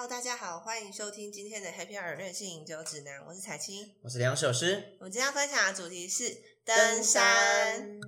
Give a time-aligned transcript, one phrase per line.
[0.00, 3.94] Hello，大家好，欢迎收听今天的 Happy Hour 任性饮酒指南，我是彩青。
[4.00, 8.00] 我是梁首诗，我们今天要分享的主题是登山。。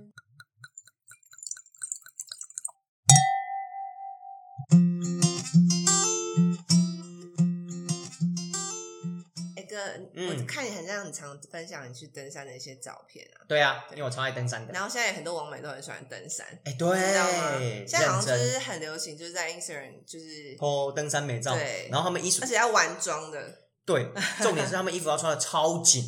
[11.03, 14.73] 很常分享你去登山的一些照片啊，对啊，因为我超爱登山的。
[14.73, 17.27] 然后现在有很多网美都很喜欢登山，哎，对知道
[17.87, 24.09] 现在好像就是很流行，就是在 Instagram 就是，拍登山美照对，然后他们衣服而且要玩妆的，对，
[24.41, 26.03] 重点是他们衣服要穿的超紧，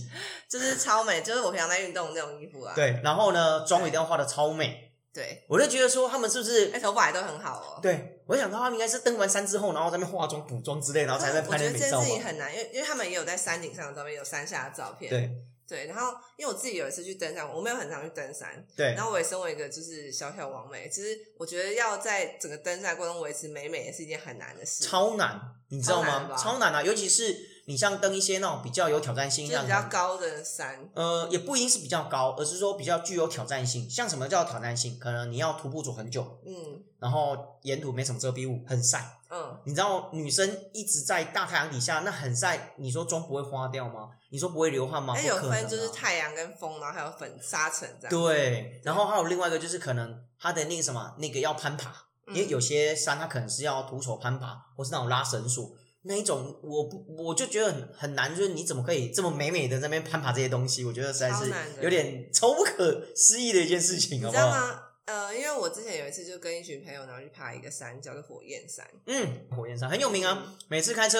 [0.49, 2.73] 就是超美，就是我平常在运动的那种衣服啊。
[2.76, 7.80] 对，然后呢，妆一定要化的超美，对，我就觉得说他们是不是哎，头发也都很好哦。
[7.82, 12.23] 对，我想到他们应该是登完山之后，然后在那边化妆、补妆之类，然后才在 我觉得这件事情。
[12.23, 15.09] 很难，因为因为他们也有在山顶上的照片，有山下的照片。
[15.09, 15.29] 对
[15.67, 26.35] 对，然后因为我自己有一次去登山，我没有很常去登山，对然后我也身为一个就是小小王美，其实我觉得要在整个登山过程中维持美美也是一件很难的事，超难，你知道吗？
[26.37, 26.84] 超难啊！
[26.84, 27.35] 尤其是
[27.68, 30.88] 你像登一些那种比较有挑战性，比较高的山。
[30.94, 33.90] 呃，也不一定是比较高，而是说比较具有挑战性。
[33.90, 34.99] 像什么叫挑战性？
[34.99, 36.54] 可能你要徒步走很久，嗯
[36.99, 39.18] 然后沿途没什么遮蔽物，很晒。
[39.30, 44.10] 嗯，你知道女生一直在大太阳底下，那很晒，你说妆不会花掉吗？
[44.29, 45.16] 你说不会流汗吗？
[45.16, 48.10] 哎，不可能有分就是啊太阳跟风，然后还有粉沙尘这样。
[48.10, 51.90] 对，然后还有另外一个就是可能它的那个什么那个要攀爬，
[52.27, 55.72] 嗯，因为有些山它可能是要徒手攀爬，或是那种拉绳索。
[56.07, 60.85] 那一种我不我就觉得很很难，就是你怎么可以这么美美的在那边攀爬这些东西？
[60.85, 64.44] 我觉得实在是有点超不可思议的一件事情，你好不好？
[64.45, 64.81] 知道吗？
[65.06, 68.83] 呃，因为我之前有一次就跟一群朋友，然后去爬一个山，叫做火焰山。
[69.06, 71.19] 嗯，火焰山很有名啊，每次开车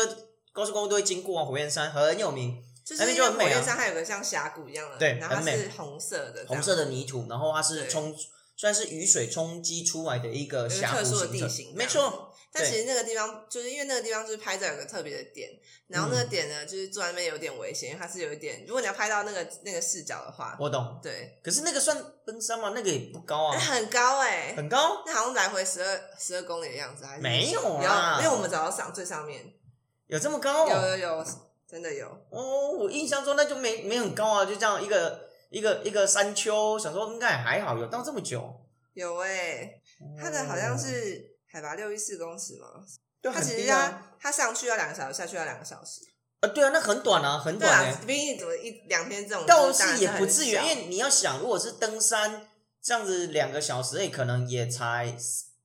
[0.52, 8.16] 高速公路都会经过啊，火焰山很有名，就是就很美啊焰山还有个像峡谷一样的，对然后它很美是红色的，红色的泥土，然后它是对冲，
[8.56, 12.32] 算是雨水冲击出来的一个有一个峡谷特殊的地形，没错。。
[12.58, 15.50] 但其实那个地方，就是因为那个地方就是拍照有个特别的点，
[15.88, 22.72] 然后那个点呢，就是坐在那边有点危险，因为它是有一点，如果你要拍到那个那个视角的话，我懂，对，可是那个算登山吗？
[22.74, 25.04] 那个也不高啊，很高哎、很高。
[25.06, 29.54] 那好像来回十二十二公里的样子，还是没有啊因为我们找到上最上面，
[30.08, 30.90] 有这么高、有哦？
[30.92, 31.26] 有有，
[31.68, 32.08] 真的有。
[32.30, 38.62] 哦，我印象中那就没没很高啊，就这样一个一个一个山丘，想说应该还好，有到这么久。
[38.94, 39.82] 有哎、
[40.18, 42.68] 它的好像是海拔六一四公尺嘛，
[43.22, 43.74] 对，它很其实
[44.20, 46.02] 它上去要两个小时，下去要两个小时。
[46.40, 52.48] 啊，对啊，那很短啊，很对短诶、啊，比你怎么一两天这种，倒就是也不至于，因为你要想，如果是登山
[52.82, 55.16] 这样子两个小时，诶，可能也才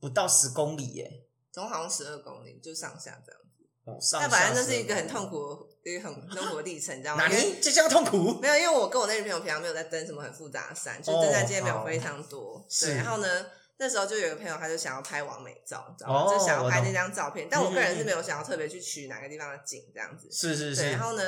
[0.01, 1.11] 不到十公里耶。
[1.53, 3.40] 总共好像十二公里，就上下这样。
[3.85, 7.27] 哦，上但反正下那是一个很痛苦的、一个很痛苦的历程，你知道吗？
[7.27, 8.39] 哪因为里这叫痛苦？
[8.41, 12.65] 没有，因为我跟我那女朋友平常没有在登什么很复杂的山，就是登山经验没有非常多。
[12.69, 13.47] 是对，然后呢，
[13.79, 16.23] 那时候就有一个朋友，他就想要拍完美照，你知道吗？
[16.23, 20.29] 哦就想要拍那张照片，但我个人是没有想要特别去取哪个地方的景这样子。
[20.31, 21.23] 是是是然，后呢，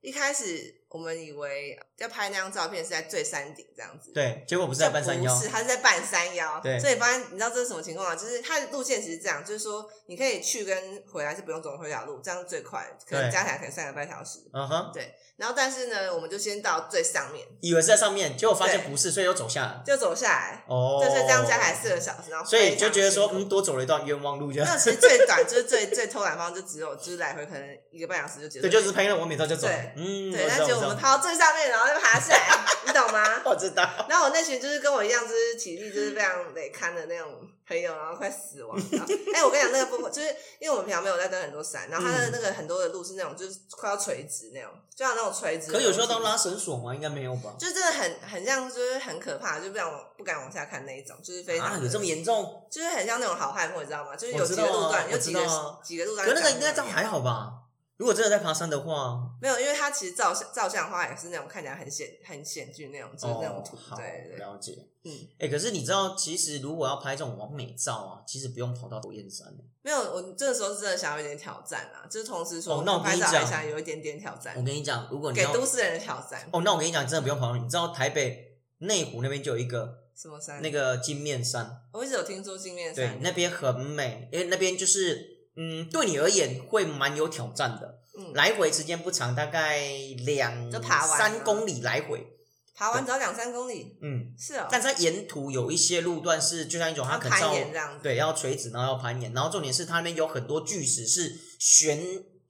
[0.00, 6.60] 一开始我们以为要拍那张照片是在最山顶这样子，对，结果不是在半山腰不，是，他是在半山腰。
[6.62, 8.14] 对所以发现你知道这是什么情况吗？
[8.14, 14.40] 就是它的路线其实这样，就是说你可以去跟回来是不用走回条路，这样是最快，可能加起来可能三个半小时。
[14.52, 19.82] 嗯哼，对然后但是呢，我们就先到最上面，以为是在上面，结果发现不是，所以又走下来。
[19.84, 24.66] 就走下来，哦，就是这样加起来四个小时，然后所以就觉得说，嗯，多走了一段冤枉路，这样。
[24.66, 29.66] 那其实最短就是最最偷懒方就只有就是来回可能一个半小时就结束，对，就是拍了完美照就走。
[29.66, 33.42] 对嗯，对，但果我们爬到最上面，然后就爬起来，你懂吗？
[33.44, 33.82] 我知道。
[34.08, 38.76] 然后我那群就是跟我一样，就是体力就是非常累堪的那种朋友，然后快死亡。
[38.92, 45.72] 然 后哎、我跟你讲，那个部分就是因为我们平常没有在登很多山，然后它的那个很多的路是那种就是快要垂直那种，就像那种垂直。
[45.72, 46.94] 可有需要到拉绳索吗？
[46.94, 47.54] 应该没有吧？
[47.58, 52.66] 就真的很很像，就是很可怕，就不想往不敢往下看那一种，就是非常、啊，有这么严重？
[52.70, 54.14] 就是很像那种好汉坡，你知道吗？
[54.16, 55.40] 就是有几个路段，有我几个
[55.82, 56.26] 几个路段。
[56.26, 57.52] 可那个应该这样还好吧？
[57.96, 64.86] 如果真的在爬山的话，没有，因为它其实照相照相的话也是那种看起来很险很险峻那种，就是那种图，对对对，了解。
[65.04, 69.64] 嗯，哎、可是你知道，其实如果要拍这种完美照啊，其实不用跑到火焰山、欸。
[69.82, 76.46] 没有，我这个时候是真的想要一点挑战啊，就是同时说哦那我跟你讲想有一点点挑战我，跟你讲，如果你给都市人的挑战。
[76.52, 80.60] 哦，那我跟你讲，真的不用跑到，你知道台北内湖那边就有一个什么山？
[80.60, 87.98] 那个金面山，我一直有听说金面山对山，，那边很美，因为那边就是嗯，对你而言会蛮有挑战的。
[88.18, 89.88] 嗯，来回时间不长，大概
[90.24, 92.26] 两就爬完三公里来回。
[92.74, 101.98] 爬完只要两三公里，嗯，是哦，但在沿途有一些路段是就像一种它可能对要垂直，然后要攀岩，然后重点是它那边有很多巨石是悬，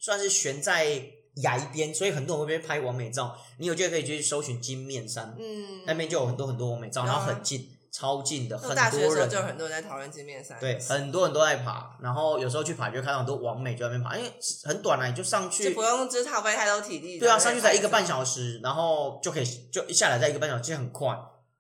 [0.01, 1.01] 算是悬在
[1.37, 3.39] 崖边，所以很多人会被拍完美照。
[3.59, 14.31] 你有机会可以去搜寻金面山，嗯，那边就有很多很多完美照，然后很近，超近的，我很大学的时候多人就有很多人在讨论金面山，对，很多人都在爬，然后有时候去爬就看到很多网美就在那边爬，因为
[14.65, 17.19] 很短啊，你就上去就不，用就是耗费太多体力。
[17.19, 18.07] 对啊，上去才一个半。
[18.07, 21.09] 小时，然后就可以就一下来在一个半小时，其实很快。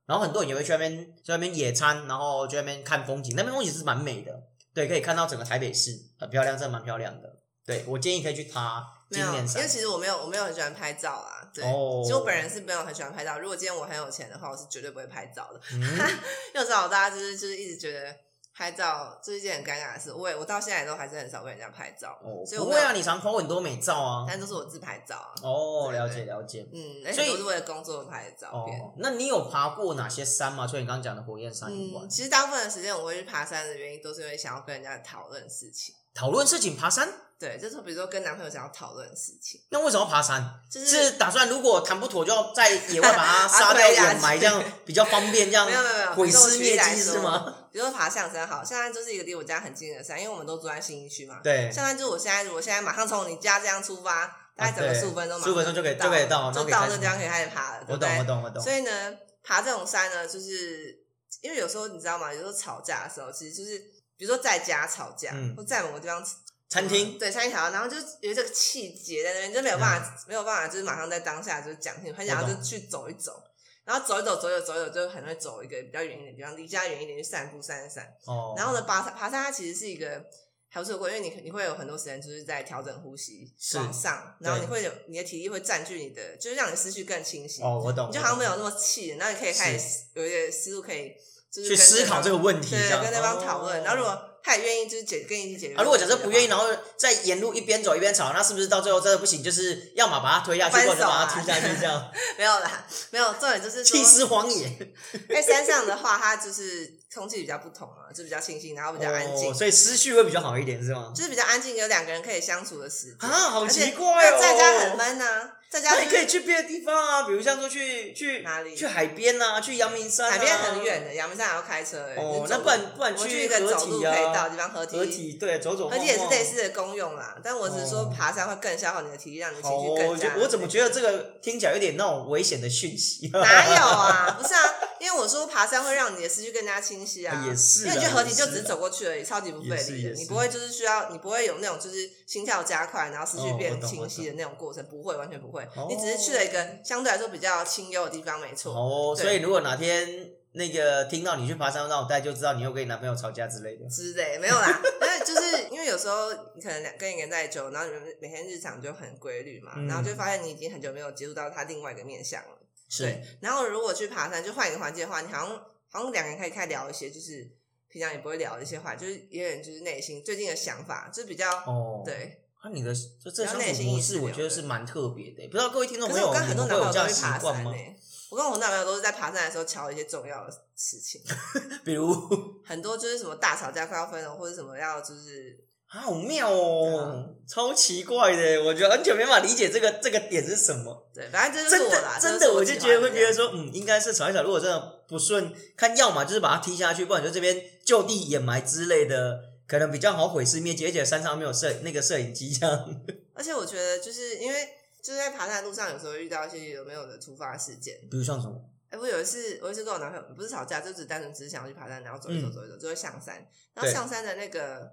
[0.04, 4.32] 然后很多人也会去那边去那边野餐，然后去那边看风景，那边风景是蛮美的，
[4.74, 5.90] 对，可以看到整个台北市，
[6.20, 7.38] 很漂亮，真的蛮漂亮的。
[7.64, 9.68] 对我建议可以去爬没有，因为。
[9.68, 11.48] 其实我没有，我没有很喜欢拍照啊。
[11.54, 13.38] 对，哦其实我本人是没有很喜欢拍照。
[13.38, 15.60] 如果今天我很有钱的话，我是绝对不会拍照的。
[15.72, 15.80] 嗯，
[16.52, 18.14] 因为我知道大家就是就是一直觉得
[18.54, 20.12] 拍照就是一件很尴尬的事。
[20.12, 24.26] 我也我到现在都还是很少跟人家拍照，哦，所以我会啊，你常 po 很多美照啊。
[24.28, 25.32] 但都是我自拍照啊。
[25.42, 26.66] 哦，对了解了解。
[26.72, 28.80] 嗯，而所以且都是为了工作拍的照片。
[28.80, 30.66] 哦，那你有爬过哪些山吗？
[30.66, 35.94] 除了你刚刚讲的火焰山以外嗯，，其实大部分的时间我会去爬山的原因，都是因为想要跟人家讨论事情。
[36.16, 37.08] 讨论事情爬山，
[37.38, 40.42] 对，就是比如说跟男朋友想要讨论事情，那为什么要爬山？
[40.70, 47.54] 就是是打算如果谈不妥，就要在野外把它 杀掉掩埋，这样比较方便，这样没有没有没有，毁尸灭迹是说吗？？
[47.70, 51.40] 比如说爬象山好，象山就是一个离我家很近的山，因为我们都住在新义区嘛。
[51.44, 54.26] 对，象山就是我现在，我现在马上从你家这样出发，
[54.56, 58.26] 大概走个十五分钟，十五分钟就可以到就可以到就到可以开始那地方可以开始爬了，我懂我对？
[58.26, 58.72] 懂我懂所。
[58.72, 59.14] 以呢，
[59.44, 60.98] 爬这种山呢，就是
[61.42, 62.32] 因为有时候你知道吗？
[62.32, 63.78] 有时候吵架的时候，其实就是
[64.16, 66.24] 比如说在家吵架，嗯或在某个地方
[66.68, 73.42] 餐厅对餐厅吵架，然后就有这个气节在那边，就没有办法、没有办法，就是马上在当下就是讲清楚，很想要我懂就去走一走。
[73.84, 78.04] 然后走一走，走一走，走一走，就很会走一个比较远一点的地方，离家远一点去散步、散一散。
[78.24, 80.24] 哦，然后呢，爬山爬山它其实是一个
[80.68, 87.62] 还不错的过程，因为你你会有很多时间就是在调整呼吸是往上，然后对你会有你的体力会占据你的，就是让你思绪更清晰。
[87.62, 91.14] 哦，我懂，你就好像没有那么气，然后你可以开始有一个思路可以
[91.62, 93.80] 就是去思考这个问题，对这样跟对方讨论。
[93.80, 99.42] 哦然后如果他也愿意就是解跟你一起解决啊，如果假设不愿意，然然后在沿路一边走一边吵，那是不是到最后真的不行？
[99.42, 104.94] 就是要么把他推下去，或者把他推下去，这样 没有啦，没有重点就是说弃尸荒野，
[105.28, 111.12] 在山上的话，它就是空气比较不同嘛，就比较清新，然后比较安静哦，，所以思绪会比较好一点，是吗？
[111.12, 122.14] 就是比较安静，有两个人可以相处的时间啊好奇怪哦在家很闷呐，在家那你可以去别的地方啊，比如像说去去哪里去海边啊，去阳明山、啊，海边很远的，阳明山还要开车哎。
[122.16, 127.36] 哦那不然不然去一个合走路可以到的地方合体，合体对，走走合体也是类似的功用啦。
[127.42, 130.34] 但我只是说哦爬山会更消耗你的体力，让你情好哦，绪更加。
[130.36, 133.28] 我我怎么觉得这个听起来有点那种危险的讯息？
[133.32, 134.36] 哪有啊？
[134.40, 134.62] 不是啊，
[135.00, 137.44] 因为我说爬山会让你的思绪更加清晰啊。
[137.46, 140.10] 也是因为你去合体就只是走过去而已，超级不费力的。
[140.10, 145.86] 你不会就是需要，你不会有那种就是心跳加快，然后思绪变清晰的那种过程，不会，完全不会哦。
[145.88, 148.74] 你只是去了一个相对来说比较清幽的地方，没错。
[148.74, 153.88] 哦，所以如果哪天那个听到你去爬山，让我大概就知道你又跟你男朋友吵架之类的。
[153.88, 162.58] 之类没有啦，因为就是因为有时候你可能两跟一个人在一起久，然后你们每天日常就很规律嘛，嗯然后就发现你已经很久没有接触到他另外一个面相了。
[162.88, 165.58] 是对，然后如果去爬山，就换一个环境的话，你好像
[165.90, 167.50] 好像两个人可以开始聊一些，就是
[167.88, 172.02] 平常也不会聊的一些话，就是也有人就是内心最近的想法，就是比较、哦，。
[172.04, 172.45] 对。
[172.68, 175.46] 那、你的就这比较相处内心意识模式，我觉得是蛮特别的。
[175.46, 177.70] 不知道各位听众朋友，你跟很多男朋友都去爬习惯吗？
[177.72, 177.96] 山呢、
[178.30, 181.20] 我跟我男朋友都是在爬山的时候瞧一些重要的事情，
[181.84, 182.12] 比如
[182.66, 191.08] 很多就是什么大吵架快要分了，或者什么要就是啊，好妙哦，超奇怪的，我觉得完全没办法理解这个这个点是什么。
[191.14, 194.42] 对，反正这就是真的，真的，我我就觉得会觉得说，嗯，应该是吵一吵。
[194.42, 200.86] 如果真的不顺，看要么就是把它踢下去，不然就这边就地掩埋之类的，可能比较好毁尸灭迹。
[200.86, 203.02] 而且山上没有摄那个摄影机，这样。
[203.34, 204.68] 而且我觉得就是因为
[205.02, 207.98] 就是在爬山的路上，有时候遇到一些有没有的突发事件。
[208.10, 208.60] 比如像什么？
[208.88, 213.44] 哎，我有一次，我有一次跟我男朋友不是吵架，就只单纯只是想要去爬山，然后走一走，嗯走一走，就会上山。
[213.74, 214.92] 然后上山的那个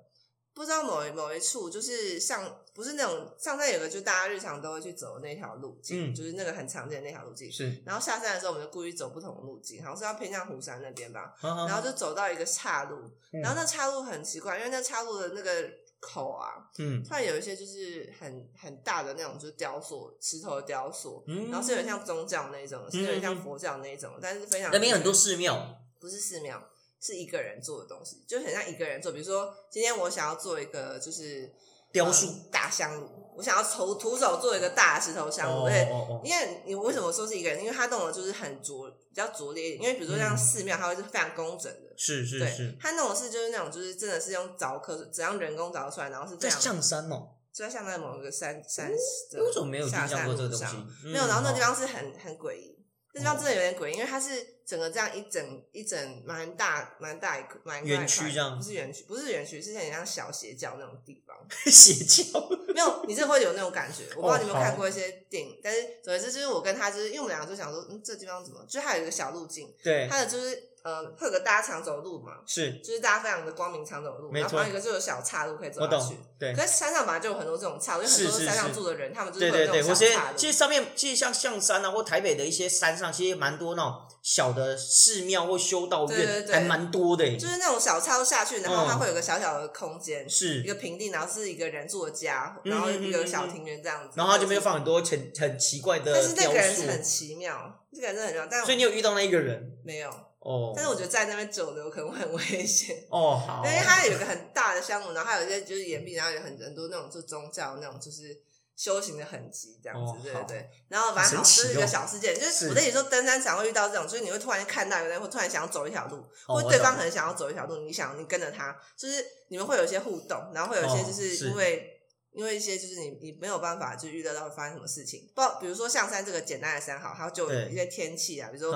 [0.53, 7.51] 不知道某一某一处，就是上不是那种上山有个就大家日常都会去走的那条路径，嗯就是那个很常见的那条路径。
[7.51, 11.33] 是，然后下山的时候，我们就故意走不同的路径，好像是要偏向湖山那边吧。
[11.41, 12.97] 然然后就走到一个岔路，
[13.31, 15.69] 嗯然后那岔路很奇怪，因为那岔路的那个
[15.99, 26.61] 口啊，嗯突然有一些就是很很大的那种，就是雕塑，石头的雕塑，嗯，然后是有点像宗教那一种，是有点像佛教那一种，但是非常那边有很多寺庙，不是寺庙，
[27.03, 29.11] 是一个人做的东西，就很像一个人做。
[29.11, 31.51] 比如说，今天我想要做一个就是
[31.91, 37.59] 雕塑呃大香炉，我想要徒徒手做一个大石头香炉，哦而且哦哦，因为你为什么说是一个人？
[37.59, 39.83] 因为他弄的就是很拙，比较拙劣一点。
[39.83, 41.93] 因为比如说像嗯寺庙，它会是非常工整的。
[41.97, 50.75] 是是是，，他弄的是就是那种，就是真的是用凿刻，怎样人工凿出来，然后是这样，在象山哦，就在像在某一个山山的我怎么没有印下象山路上过这个东西？
[51.05, 52.75] 嗯没有，然后那地方是很很诡异，
[53.13, 61.35] 那地方真的有点诡异，因为它是整个这样一整一整蛮大蛮大一块蛮园区这样不是园区，不是园区，是很像小邪教那种地方。
[61.65, 62.39] 邪教，
[62.73, 64.03] 没有，你是会有那种感觉。
[64.15, 68.63] 我不知道你有没有看过一些电影，但是总之就是我跟他就是，因为我们两个就想说，嗯，这地方怎么？
[68.65, 76.61] 就是它有一个小路径，对，它的就是呃，会有个大家常走的路嘛，是就是大家非常的光明常走的路，然后旁边有一个就有小岔路可以走我下去懂。，对可。
[76.63, 80.37] 是山上本来就有很多这种岔路，因为很多是是山上住的人，他们就是对对对，会有那我现在种小岔路。
[80.37, 87.25] 其实上面其实像象山啊，或台北的一些山上，其实蛮多那种小的寺庙或修道院，对对对还蛮多的。
[87.37, 94.15] 就是那种小岔路下去，然后它嗯会有个小小的空间，是一，个平地，然后是一个人住的家，嗯然后嗯嗯嗯一个小庭院这样子。
[94.15, 100.11] 然后它这边又放很多很很奇怪的但是那个人是，很奇妙，这个人真的很奇妙，但所以你有遇到那一个人没有。
[100.43, 100.73] 哦？
[100.75, 108.37] 但是我觉得在那边久留可能会很危险，哦好，因为它有一个很大的香炉，然后还有一些就是岩壁，然后有很很多那种就宗教那种就是
[108.75, 110.69] 修行的痕迹这样子，哦对对对。
[110.89, 121.89] 然后反正好，这是一个哦小事件，就是是我跟你说，登山常会遇到这种，就是你会突然看到有人会突然想要走一条路，哦或对方懂可能想要走一条路，你想你跟着他，就是你们会有一些互动，然后会有一些哦就是是因为。
[122.33, 128.73] 因为一些就是你你没有办法就预料到会发生什么事情，不，比如说象山这个简单的山好，它就有对一些天气啊，比如说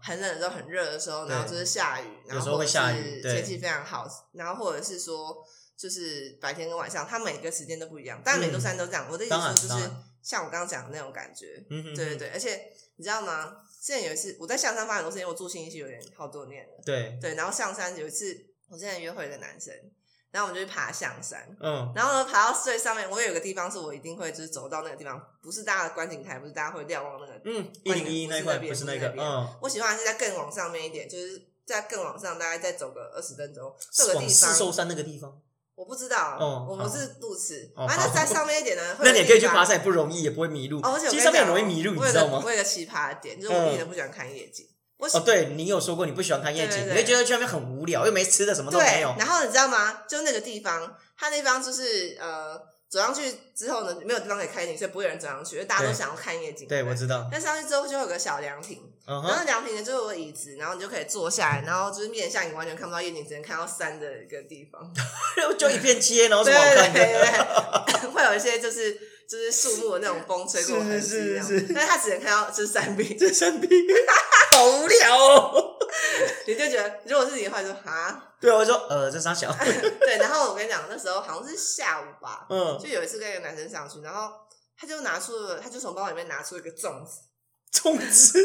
[0.00, 5.36] 很冷的时候、很热的时候，然后就是下雨，然有时候会后或者下雨天气非常好，然后或者是说
[5.76, 8.20] 就是白天跟晚上，它每个时间都不一样。
[8.24, 9.90] 但每座山都这样，我的意思就是
[10.22, 12.28] 像我刚刚讲的那种感觉，嗯哼，对对对。
[12.28, 13.56] 而且你知道吗？
[13.80, 17.34] 之前有一次我在象山发生很多事情，我住新一区有点好多年了，对，对。
[17.34, 19.74] 然后象山有一次我之前约会一个男生，
[20.32, 35.38] 然后我们就去爬象山，嗯，然后呢，爬到最上面，我有个地方是我一定会就是走到那个地方，不是大家的观景台，不是大家会瞭望那个嗯，一零一那一块不是那边不是那个，嗯，我喜欢的是在更往上面一点，就是在更往上，大概再走个二十分钟，这个地方四寿山那个地方，
[35.74, 39.62] 我不知道，哦我们是路痴，哦反正好在上面一点呢，那你也可以去爬。
[39.62, 40.78] 山，也不容易，也不会迷路。
[40.78, 42.50] 哦，而且其实上面很讲容易迷路，我有个你知道吗我？
[42.50, 44.66] 有一个奇葩的点，就是我一点都不喜欢看夜景。
[45.02, 49.12] 我哦，对你有说过你不喜欢看夜景，对对对你会觉得去那边很无聊，又没吃的，什么都没有，。
[49.18, 50.02] 然后你知道吗？
[50.08, 52.56] 就那个地方，它那地方就是呃，
[52.88, 56.68] 走上去之后呢，没有地方可以看夜景，所以不会有人走上去，因为大家都想要看夜景。
[56.68, 57.28] 对，不我知道。
[57.32, 58.78] 但上去之后就有个小凉亭，
[59.08, 64.80] 嗯然后哼，凉亭呢就有个椅子，然后你就可以坐下来，然后就是面向你完全看不到夜景，只能看到山的一个地方。
[65.58, 67.84] 就一片街，然后对什么好看 对对的？
[67.86, 67.91] 对，会
[68.32, 68.92] 有一些就是
[69.28, 73.68] 就是树木的那种风吹过的痕迹是那种，是是但是它只能看到就是山壁，这山壁
[74.52, 75.78] 好无聊哦。
[76.46, 79.54] 你就觉得如果是你的话就啊，对，我就说呃，这三小，
[80.00, 80.16] 对。
[80.16, 84.30] 然后我跟你讲，那时候好像是下午吧，嗯，就有一次跟一个男生上去，然后
[84.78, 87.20] 他就拿出了，他就从包里面拿出一个粽子，
[87.72, 88.38] 粽子，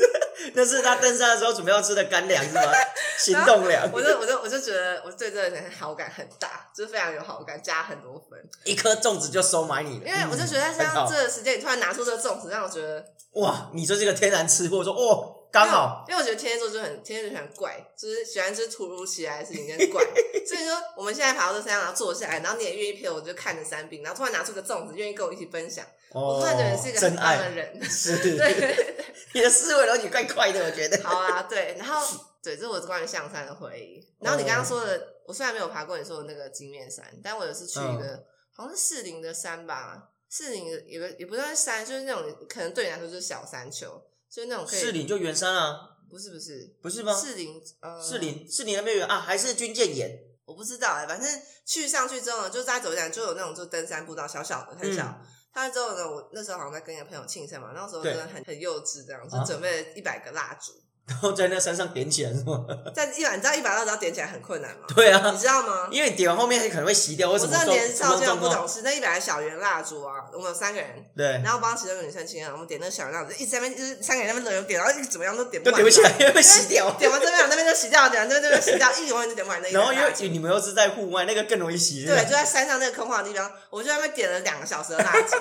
[0.54, 2.62] 那是他登山的时候准备要吃的干粮是吗？
[3.20, 8.40] 行动粮，我就我就我就觉得我对这个人好感很大，就是非常有好感，加很多分。
[8.64, 10.06] 一颗粽子就收买你了。
[10.08, 13.04] 因为我就觉得像这个时间，你突然拿出这个粽子，让我觉得
[13.34, 20.04] 哇，你就是个天然吃货，说哦，刚好，因为我觉得天蝎座就很天蝎座就很怪，就是喜欢就是突如其来的事情跟怪，
[20.48, 27.84] 所以说我们现在爬到这山上，然后坐下来，然后你也愿意陪我，就看着山壁，然后突然拿出个粽子，愿意跟我一起分享，哦我突然觉得是一个很真棒的，人。
[27.84, 28.96] 是，对。
[29.34, 30.98] 你的思维逻辑怪怪的，我觉得。
[31.04, 32.02] 好啊，对，然后
[32.42, 34.08] 对，这是我关于象山的回忆。
[34.20, 47.14] 然后你刚刚说的，我虽然没有爬过你说的那个金面山，但我有次去一个、好像是士林的山吧，士林的有个也不算是山，就是那种可能对你来说就是小山丘，就是那种可以士林就圆山啊，不是不是不是吗？
[47.14, 50.18] 士林呃士林，士林那边有啊，还是军舰岩？
[50.46, 55.04] 我不知道哎、反正去上去之后呢，就再走一点就有那种就登山步道，小小的很小。
[55.06, 60.72] 嗯他之后呢，我那时候好像在跟一个朋友庆生嘛，那时候真的很很幼稚，这样就啊准备了一百个蜡烛，
[61.08, 62.66] 然后在那山上点起来是吗？
[62.94, 64.86] 在一百你知道一百蜡烛要点起来很困难吗？
[64.94, 65.88] 对啊你，知道吗？
[65.90, 68.36] 因为点完后面可能会熄掉，或我知道年少就？
[68.36, 76.92] 不懂事，那一百个小圆蜡烛啊，我们有三个人，对，然后帮其中一个女生亲啊，我们点那个小圆蜡烛，一直在那边就是三个人在那边轮流点，然后一直怎么样都点不完，都点不起来，因为会熄掉。
[77.00, 82.06] 点完这边那边就熄掉，点完这边这边洗掉，一永远就点不完那一然后因为你们又是在户外，那个更容易熄。
[82.06, 85.38] 对，就在山上那个空旷的地方，我就在那边点了两个小时的蜡烛，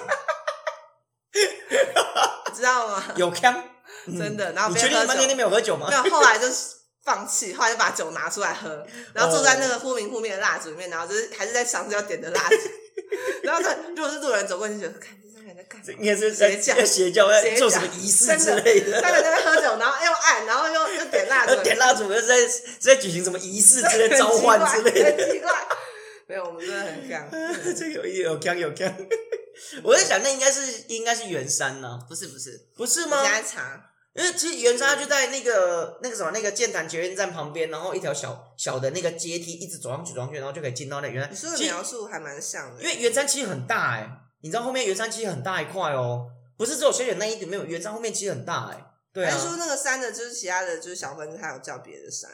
[2.55, 3.03] 知道吗？
[3.17, 3.63] 有枪，嗯
[4.13, 5.97] 真的然后你确定边喝酒你们那天没有喝酒吗没？
[5.97, 6.55] 有，后来就是
[7.05, 12.57] 放弃，后来就把酒拿出来喝，然后坐在那个忽明忽灭的蜡烛里面，然后就是还是在尝试要点的蜡烛，
[13.45, 15.87] 然后他如果是路人走过去，就看这三个人在干嘛？
[15.99, 25.25] 应该是在邪教在邪教在做什么仪式之类三个人在那边喝酒，然后又按，然后又又点蜡烛要， 点蜡烛，又在是在举行什么仪式之类、召唤之类的。
[25.25, 25.53] 很奇怪。
[26.29, 27.31] 没有，我们真的很干。
[27.77, 28.93] 这个有有枪有枪。
[29.85, 33.81] 我在想，那应该是应该是圆山呢、不是不是，不是吗查，
[34.17, 41.31] 因为其实圆山它就在那个那个什么那个剑潭捷运站旁边，然后一条小小的那个阶梯，一直走上去走上去，然后就可以进到那原山。
[41.31, 52.31] 你说的描述还蛮像的，因为圆山其实很大哎、你知道后面圆山其实很大一块哦，不是只有小远那一点没有，圆山后面其实很大哎、对还是说啊，那个山的，就是其他的就是小分支，还有叫别的山？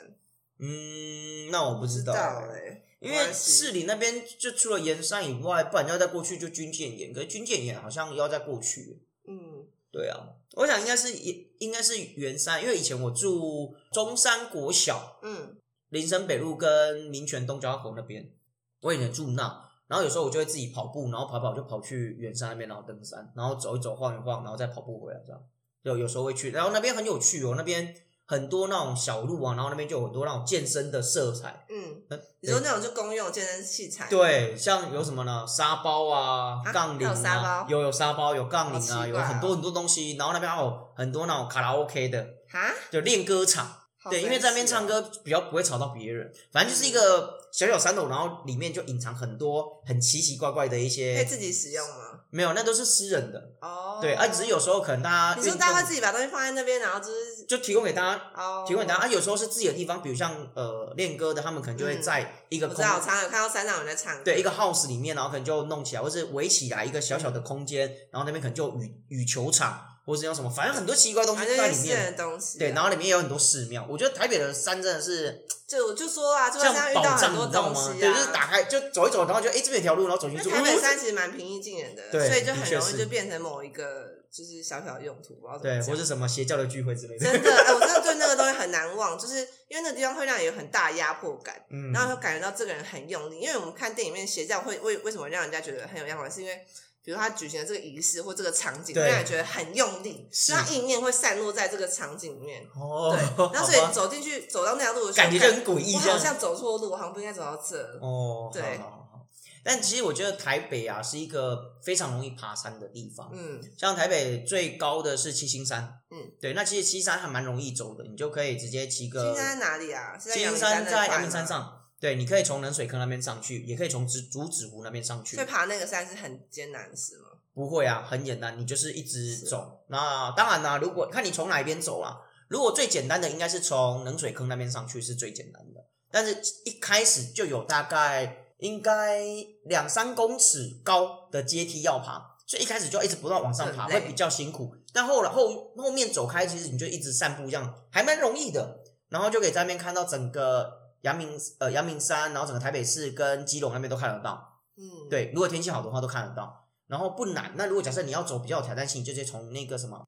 [0.60, 9.02] 嗯，那我不知道、哎，因为市里那边就除了盐山以外，不然要再过去就军舰岩，可是军舰岩好像要再过去。
[9.26, 10.20] 嗯，对啊，
[10.54, 15.56] 我想应该是也应该是圆山，因为以前我住中山国小，嗯，
[15.88, 18.32] 林森北路跟民权东交口那边，
[18.80, 25.42] 我以前住那，然后有时候我就会自己跑步，然后跑跑就跑去圆山那边，然后登山，然后走一走晃一晃，然后再跑步回来，这样。
[25.82, 27.94] 就有时候会去，然后那边很有趣哦，那边
[28.32, 31.66] 很多那种小路啊，然后那边就有很多那种健身的色彩。
[31.68, 35.44] 嗯，呃你说那种就公用健身器材，对，像有什么呢？
[35.46, 40.16] 沙包啊，啊杠铃还有沙啊，包有有沙包，有杠铃啊，有很多很多东西。
[40.16, 43.70] 然后那边还有很多那种卡拉 OK 的，哈，就练歌场。
[44.10, 52.21] 对，因为在那边唱歌比较不会吵到别人，反正就是一个小小山头，然后里面就隐藏很多很奇奇怪怪的一些可以，自己使用吗？
[52.34, 53.38] 没有，那都是私人的。
[53.60, 59.02] 哦，对，啊，只是有时候可能大家运你说大家会自己把东西放在那边，然后就是就提供给大家，哦，提供给大家。
[59.02, 72.12] 啊，有时候是自己的地方，比如像呃练歌的，他们可能就会嗯在一个空我知道，我常常有看到山上有人在唱歌，对一个 house 里面，然后可能就弄起来，或是围起来一个小小的空间，然后那边可能就有羽羽球场，或是用什么，反正很多奇怪东西在里面。
[72.12, 72.60] 的东西啊。
[72.60, 73.86] 对，然后里面也有很多寺庙。
[73.88, 77.46] 我觉得台北的山真的是 就我就说啊，就在像遇，到很多？
[77.46, 78.30] 东西对，就是啊。
[78.32, 80.50] 打开就走一走，然后就哎这边有条路，然后走进去。
[80.50, 87.24] 台北山其实蛮平易近人的，对所以就很容易就变成某一个就是小小的用途，不知道怎么对，或是什么邪教的聚会之类的。
[87.24, 89.36] 真的， 哎，我真的对那个东西很难忘，就是
[89.68, 93.38] 因为那个地方会让你有很大压迫感，嗯，然后会感觉到这个人很用力。
[93.38, 96.66] 因为我们看电影里面邪教会为为什么让人家觉得很有压迫感，是因为
[97.04, 102.62] 比如他举行的这个仪式或这个场景，会让你觉得很用力，是就他意念会散落在这个场景里面。
[102.74, 105.94] 哦， 对，然后所以走进去走到那条路的时候，感觉就很诡异。
[105.94, 107.76] 我好像走错路，好像不应该走到这。
[108.00, 109.26] 哦，对好好好好。
[109.64, 113.30] 但其实我觉得台北啊是一个非常容易爬山的地方。
[113.32, 120.16] 嗯，像台北最高的是七星山，嗯，对，那其实七星山还蛮容易走的，你就可以直接骑个七星山在哪里啊？
[120.16, 127.28] 七星阳山在阳明山上，对，你可以从冷水坑那边上去，也可以从竹竹子湖那边上去所以，爬那个山是很艰难，是吗？
[127.54, 129.84] 不会啊，很简单，你就是一直是走。
[129.86, 132.16] 那当然啦，如果看你从哪一边走啊，
[132.48, 135.80] 如果最简单的应该是从冷水坑那边上去是最简单的，
[136.10, 139.24] 但是一开始就有大概应该
[139.66, 144.74] 两三公尺高的阶梯要爬，所以一开始就一直不断往上爬，很累会比较辛苦。
[144.92, 148.80] 但后来后后面走开，其实你就一直散步，这样还蛮容易的。
[149.08, 154.60] 然后就可以在那边看到整个阳明呃阳明山，然后整个台北市跟基隆那边都看得到。
[154.76, 157.52] 嗯，，对，如果天气好的话都看得到，然后不难。
[157.56, 160.02] 那如果假设你要走比较有挑战性，就直接从那个什么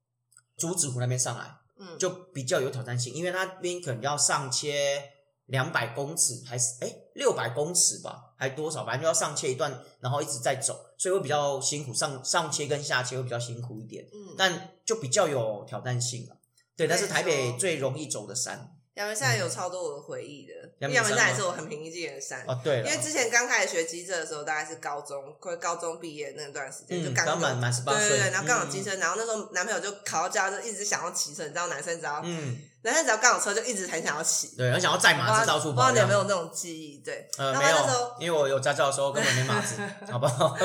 [0.57, 5.03] 竹子湖那边上来，嗯，就比较有挑战性，因为那边可能要上切
[5.47, 16.37] 两百公尺，还是哎六百公尺吧，还多少，反正就要上切一段，然后一直在走，所以会比较辛苦，上上切跟下切会比较辛苦一点，嗯，但就比较有挑战性了。
[16.77, 22.45] 对，但是台北最容易走的山阳明山有超多我的回忆的，阳明阳明山也是我很平易近人的山。
[22.47, 34.55] 哦，对，因为之前刚开始学机车的时候，大概是高中快高中毕业那段时间，嗯就刚刚满满十八岁对对对，然后刚有嗯机车，然后那时候男朋友就考到驾照，就一直想要骑车，你知道男生只要、嗯，男生只要刚好车，就一直很想要骑。
[34.57, 35.91] 对，很想要载马子到处不知道。
[35.91, 36.99] 你有没有那种记忆？
[36.99, 39.75] 对，呃，然没有后那时候，因为我有驾照的时候根本没马子，
[40.09, 40.57] 好不好？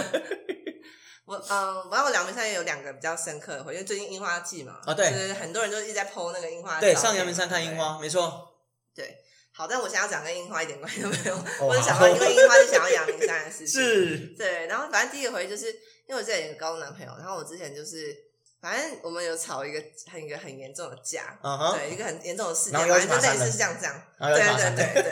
[1.29, 5.11] 我嗯，然后我阳明山也有两个比较深刻的回忆，因为最近樱花季嘛，啊对。
[5.11, 7.77] 就是很多人都一直在 PO 那个樱花，对，上阳明山看樱。
[7.77, 8.47] 花，没错。
[8.95, 9.15] 对，
[9.53, 12.01] 好，但我现在要讲跟樱花一点关系都没有，哦 我是想好。
[12.01, 13.79] 到因为樱花就想要阳明山的事情。
[13.81, 15.67] 是，对，然后反正第一个回忆就是
[16.07, 18.15] 因为我之前有个高中男朋友，然后我之前就是
[18.59, 25.11] 反正我们有吵一个很一个很严重的架，嗯哼，对，一个很严重的事件，然后又反正就类似像这样，然后对对对对，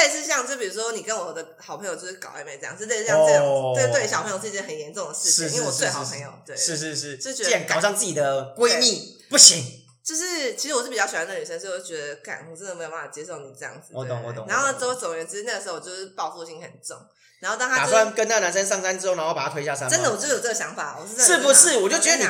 [0.00, 9.76] 类似像就比如说你跟我的好朋友就是搞暧昧这样，是类似像这样，哦对对小朋友是一件很严重的事情，是是因为我最好朋友，对，是是是，就觉得搞上自己的闺蜜，不行。
[10.02, 13.92] 就是其实我是比较喜欢那女生，所以我就觉得，干，我真的没有办法接受你这样子。
[13.92, 16.96] 对我懂我懂然后我懂总总而言之，那个时候我就是报复心很重，
[17.40, 19.88] 然后当他打算跟那个男生上山之后，然后把他推下山。
[19.88, 21.78] 真的，我就有这个想法，我是真的是不是？
[21.78, 22.28] 我就觉得你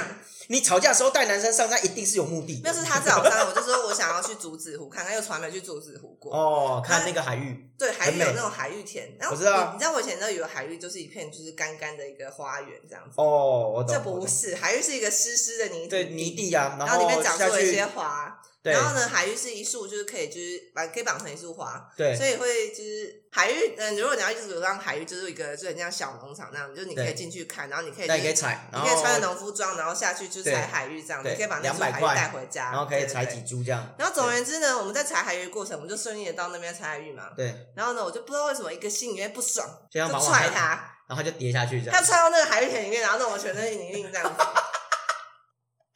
[0.49, 2.63] 你吵架的时候带男生上山，一定是有目的的。
[2.65, 6.33] 那是他找上，我就说我想要去竹子湖看看，又从来没去竹子湖过。
[6.33, 13.95] 哦，看那个海域，对，海域有那种海域田，然后我知道你你知道我以前都以为海域就是一片就是干干的一个花园这样子，哦，我懂。
[13.95, 33.95] 这不是，海域是一个湿湿的泥土对泥地啊，然后里面长出了一些花，对然后呢，海芋是一束，就是可以就是把可以绑成一束花，对所以会就是海芋，嗯，如果你要去主张海芋，就是一个就很像小农场那样，就是你可以进去看，然后你可以、就是你可以采，你可以穿着农夫装，然后下去就对采海芋这样，对你可以把那束海芋带回家，然后可以采对对对几株这样。
[33.97, 37.31] 然后总而言之呢，我们在采海芋的过程，我们就顺利的到那边采海芋嘛。
[37.35, 42.03] 对，然后呢，我就不知道为什么一个心里面不爽，就踹他，然后他就跌下去这他。
[42.03, 44.45] 踹到那个海芋田里面，然后弄我全身泥泞这样子。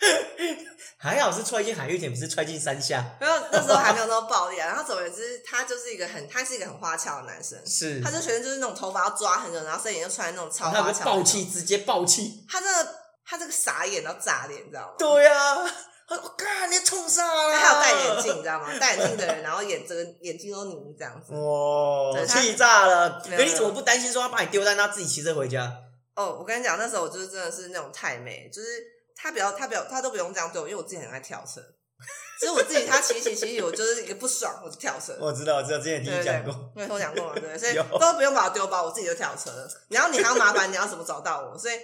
[0.97, 3.05] 还好是踹进海域田，不是踹进山下。
[3.21, 4.69] 然后那时候还没有那么暴力啊。
[4.69, 12.45] 然后总而言之，他就是一个很，他是一个很花俏的男生，是，他就全身就是那种头发要抓很久，然后身体又穿那种超花俏，暴气，直接暴气。
[12.49, 12.95] 他真的
[13.27, 14.95] 他这个傻眼到炸裂，你知道吗？
[14.99, 15.75] 对呀、啊，
[16.09, 18.71] 他说：“干，你冲上了？”他还有戴眼镜，你知道吗？
[18.81, 21.35] 戴眼镜的人，然后眼这个眼睛都凝这样子。
[21.35, 23.23] 哇气炸了！
[23.29, 25.71] 没有哎，你怎么不担心说他把你丢在那，自己骑车回家？
[26.15, 28.69] 哦，我跟你讲，那时候我就是真的是那种太美，就是
[29.17, 31.61] 他不要他不要他都不用这样对我，因为我自己很爱跳车。
[32.41, 35.17] 所以我自己他骑骑骑骑，我就是一个不爽我就跳车。
[35.21, 39.69] 我知道，我知道，之前你讲过。，因为我讲过嘛，对， 所以都不用把我丢包，我自己就跳车了。
[39.89, 41.79] 然后你还要麻烦你要怎么找到我，所以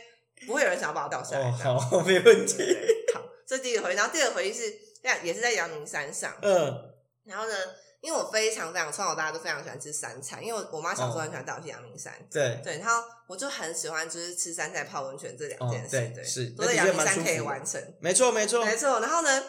[0.47, 1.49] 不会有人想要把我掉下来。
[1.49, 2.77] 哦，好，没问题。
[3.15, 3.97] 好，这第一个回忆。
[3.97, 4.71] 然后第二个回忆是
[5.03, 6.93] 在也是在阳明山上，嗯，
[7.25, 7.55] 然后呢，
[8.01, 12.13] 因为我非常非常从小大家都非常喜欢吃山菜，因为我我妈小时候很喜欢带我去阳明山。
[12.31, 17.79] 对，对，然后我就很喜欢就是吃山菜、泡温泉这两件事，哦对对，是都在阳明山可以完成。
[18.01, 18.65] 没错，没错。
[18.65, 19.43] 没错，然后呢，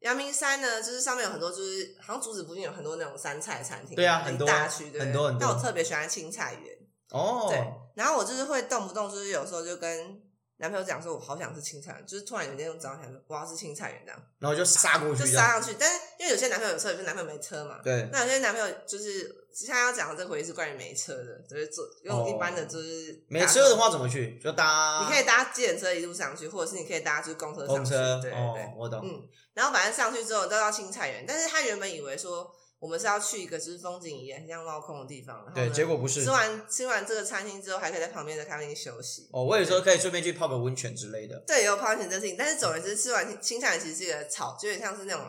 [0.00, 6.76] 阳明山呢，就是上面有很多，就是好像竹子附近有很多那种山菜餐厅，一对啊很多大区，很多很多但我特别喜欢青菜园，
[7.10, 7.58] 哦，对，
[7.94, 10.20] 然后我就是会动不动就是有时候就跟
[10.62, 15.74] 男朋友讲说，我好想吃青菜，就是突然有一天早上想说我要吃青菜园这样，然后就杀过去就，杀上去。
[15.76, 24.38] 但是因为有些男朋友有车，有些男朋友没车嘛，对，那有些男朋友就是现在要讲的这个回忆是关于没车的，就是坐用一般的就是没车的话怎么去？
[24.38, 29.00] 就搭你可以搭计程车一路上去，或者是你可以搭就是公车上去，公车对对我懂。
[29.02, 29.20] 嗯，
[29.54, 32.48] 然后反正上去之后都到青菜园，但是他原本以为说
[32.82, 36.30] 我们是要去一个就是风景也很像猫空的地方，然后对，结果不是吃。
[36.30, 39.28] 完吃完这个餐厅之后，还可以在旁边的咖啡厅休息。
[39.32, 41.38] 哦，我有时候可以顺便去泡个温泉之类的。
[41.46, 45.22] 对，也有泡温泉这事情，但是总而言之，吃完青青菜其实是一个炒，就有点像是那种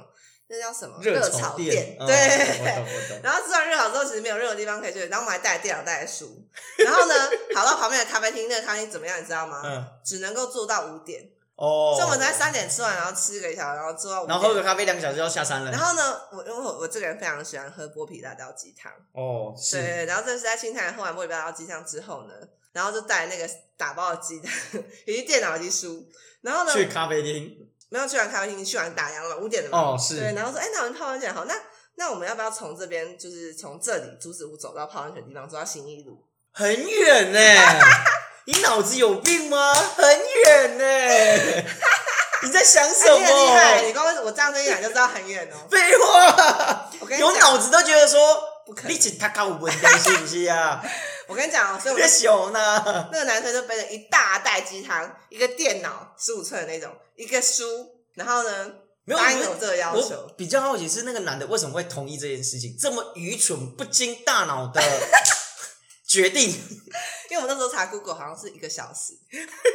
[0.48, 2.16] 那叫什么热炒店，嗯 对。
[2.16, 3.20] 我懂，我懂。
[3.22, 6.44] 然后吃完热炒之后，其实没有任何地方可以去，然后我们还带了电脑，带了书，
[6.80, 7.14] 然后呢，
[7.54, 9.62] 跑到旁边的咖啡厅，那个咖啡厅怎么样，你知道吗？
[9.64, 11.22] 嗯，只能够做到五点，
[11.56, 14.26] 哦，所以我们才三点吃完，然后吃个一条，然后做到。
[14.26, 15.72] 然后喝个咖啡，两个小时就要下山了。
[15.72, 22.34] 然后呢，我因为我我这个人非常喜欢喝剥皮辣椒鸡汤，哦，是，对，然后这是在青菜喝完剥皮辣椒鸡汤之后呢，
[22.72, 24.52] 然后就带那个打包的鸡蛋
[25.06, 26.08] 以及电脑以及书，
[26.42, 27.70] 然后呢，去咖啡厅。
[27.90, 30.20] 没有去完咖啡厅，去完打烊了，五点的嘛，哦，是。
[30.20, 31.54] 对，然后说，哎，那我们泡温泉好，那
[31.94, 36.26] 那我们要不要从这边，就是从这里竹子屋走到泡温泉的地方，走到新一路？
[36.52, 37.40] 很远呢、
[38.46, 39.74] 你脑子有病吗？
[39.74, 41.64] 很远呢、
[42.44, 43.88] 你在想什么你很厉害，么？
[43.88, 45.68] 你光我这样子一讲就知道很远哦。
[45.72, 48.20] 废话，我跟你有脑子都觉得说，
[48.66, 50.84] 不可能，你是他搞问题是不是啊？
[51.28, 53.10] 我跟你讲哦，所以我熊呢。
[53.14, 57.64] 那个男生就背着一大袋鸡汤，一个电脑十五寸的那种，一个书，
[58.16, 58.72] 然后呢
[59.06, 60.30] 没有答应了我这个要求。
[60.38, 64.82] 比较好奇是那个男的为什么会同意这件事情，这么愚蠢不经大脑的
[66.06, 66.54] 决定。
[67.34, 69.18] 因为我那时候查 Google 好像是一个小时，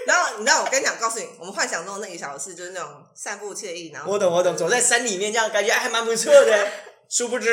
[0.07, 6.71] 然后你知道我跟你讲，告诉你，我们幻想中的那一个小时就是那种散步惬意，然后我懂，我懂，走在山里面这样感觉还蛮不错的。
[7.09, 7.51] 殊不知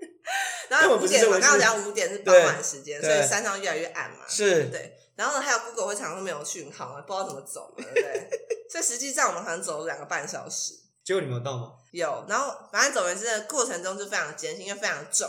[0.70, 4.24] 然后五点嘛，不是这回事刚刚讲五点是傍晚时间，所以山上越来越暗嘛。
[4.26, 8.30] 是对，然后呢，还有 Google 会常常都没有讯号嘛，不知道怎么走嘛，对不对？
[8.72, 10.72] 所以实际上我们好像走了两个半小时。
[11.04, 11.72] 结果你们有到吗？
[11.92, 15.28] 有，然后反正总而言之的过程中就非常的艰辛，因为非常重，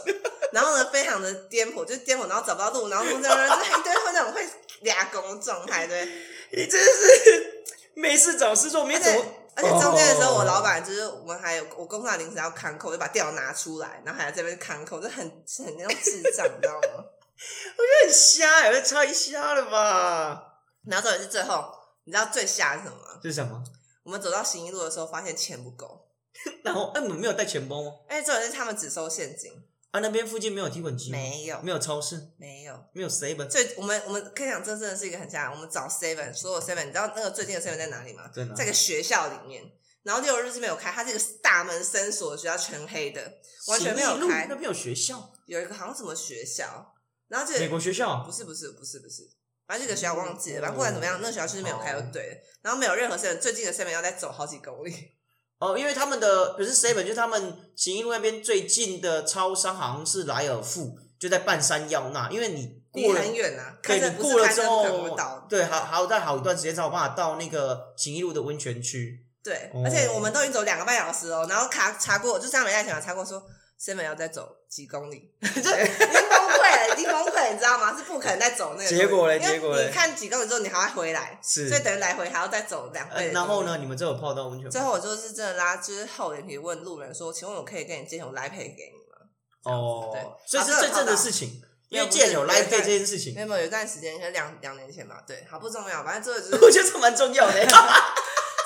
[0.55, 4.41] 然后呢非常的颠簸，就是颠簸，然后找不到路，然后路上就是一堆会那种会
[4.79, 6.05] 俩公状态，对，
[6.53, 9.25] 你真是没事找事做，没怎么。
[9.57, 17.03] 而且中间的时候，哦我老板就是我们还有我公司的临时要看扣，就把电脑拿出来，然后还在这边看扣，就很很那种智障，你知道吗？
[18.05, 20.41] 很瞎，有超瞎了吧？
[20.87, 21.69] 然后重点是最后，
[22.05, 23.19] 你知道最瞎是什么吗？
[23.21, 23.61] 这是什么？
[24.03, 26.07] 我们走到行一路的时候，发现钱不够，
[26.63, 27.91] 然后，哎、你们没有带钱包吗？
[28.09, 29.51] 而且重点是他们只收现金，
[29.95, 31.09] 啊，那边附近没有提款机？
[31.09, 32.77] 没有，没有超市，没有。
[32.91, 35.51] 没有 seven，所以我们我们可以讲，这真的是一个很吓人。
[35.53, 38.29] 我们找 seven，所有 seven，你知道那个最近的 seven 在哪里吗？
[38.35, 39.63] 在哪在个学校里面。
[40.03, 44.55] 然后六日是没有开，它这个大门深锁的学校，全黑的，完全没有开那。
[44.55, 46.93] 边有学校，有一个好像什么学校，
[47.29, 49.29] 然后这美国学校不是不是不是不是，
[49.65, 50.61] 反正这个学校忘记了。
[50.61, 52.35] 反正不管怎么哦样，那个学校就是没有开就对了。
[52.61, 55.14] 然后没有任何 seven，最近的 seven 要再走好几公里。
[55.59, 63.21] 哦，因为他们的不是 seven，就是他们行一路那边最近的超商好像是莱尔富，就在半山腰那，因为你过了。
[63.21, 65.17] 很远、啊，对你过了之后
[65.49, 69.25] 对，还还有再好一段时间才有办法到那个行一路的温泉区。
[69.43, 73.41] 对，哦而且我们都已经走两个半小时哦，然后卡查过，就上美代想查过说
[73.79, 77.95] seven 要再走几公里， 就已经崩溃了，已经崩溃，你知道吗？
[77.97, 78.89] 是不可能再走那个。
[78.89, 83.31] 结果嘞结果嘞你看几公里之后，你还要回来，是所以等于来回还要再走两呃倍。
[83.31, 83.77] 然后呢，？
[83.77, 84.69] 你们最后泡到温泉？
[84.69, 97.53] 最后我就是真的拉，就是厚脸皮问路人说：“请问我可以跟你借我来赔给你吗哦对，所以是最正的事情，因为借有 live 这件事？”情没，有没有，有一段时间，可能两两年前吧，对，好不重要，反正这个就我是觉得这蛮重要的。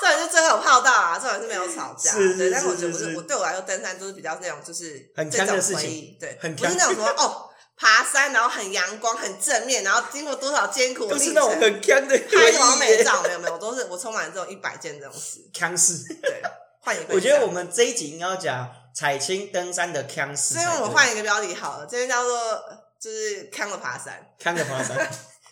[0.00, 2.50] 这也是最后有泡到啊，这也是没有吵架，是是对。
[2.50, 15.40] 但是我觉得不是，我对我来说登山就是比较那种就是很这种强的事情回忆，对，不是那种什么哦爬山，然后很阳光、很正面，然后经过多少艰苦的历都是那种程，很强的拍完美照，没有没有，我都是我充满这种一百件这种事。
[15.52, 15.94] 强势。
[16.22, 16.42] 对，
[16.80, 17.14] 换一个。
[17.14, 20.54] 我觉得我，们这一集应该要讲彩青登山的强势。
[20.54, 22.62] 所以我们换一个标题好了，这边叫做
[23.00, 24.26] 就是康的爬山。
[24.38, 25.10] 强的爬山，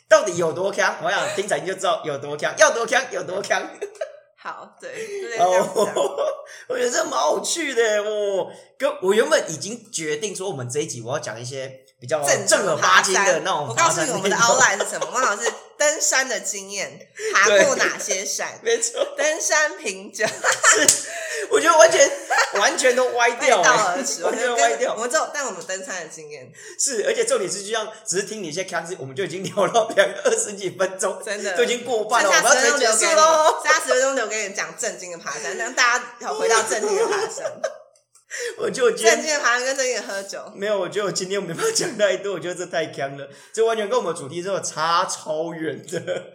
[0.08, 0.96] 到底有多强？
[1.02, 3.62] 我想听彩青就知道有多强，要多强有多强。
[4.40, 6.14] 好，对，哦，
[6.70, 8.48] 我觉得这蛮有趣的哦。
[8.78, 15.10] 跟我原本已经决定说，我们这一集我要讲一些比较正正儿八经的那种我告诉你，我们的 outline 是什么？
[15.12, 18.58] 汪老师登山的经验，爬对过哪些山？
[18.62, 20.28] 没错，登山评价，
[21.50, 22.10] 我觉得完全
[22.60, 25.00] 完全都歪背掉了，道而驰，完全跟歪掉我。
[25.00, 33.60] 们只有，但我们登山的经验，是，而且重点是，就像只是听你一些腔事，我们就已经聊了两个二十几分钟，真的都已经过半了，剩我们要下十分钟才结束喽。
[33.64, 37.52] 剩下十分钟留给你讲正经的爬山，让大家要回到正经的爬山。
[38.60, 46.32] 我觉得我今天正经的爬山跟正经的喝酒，没有，我觉得我今天没办法讲太多，我觉得这太强了，这完全跟我们主题真的差超远的。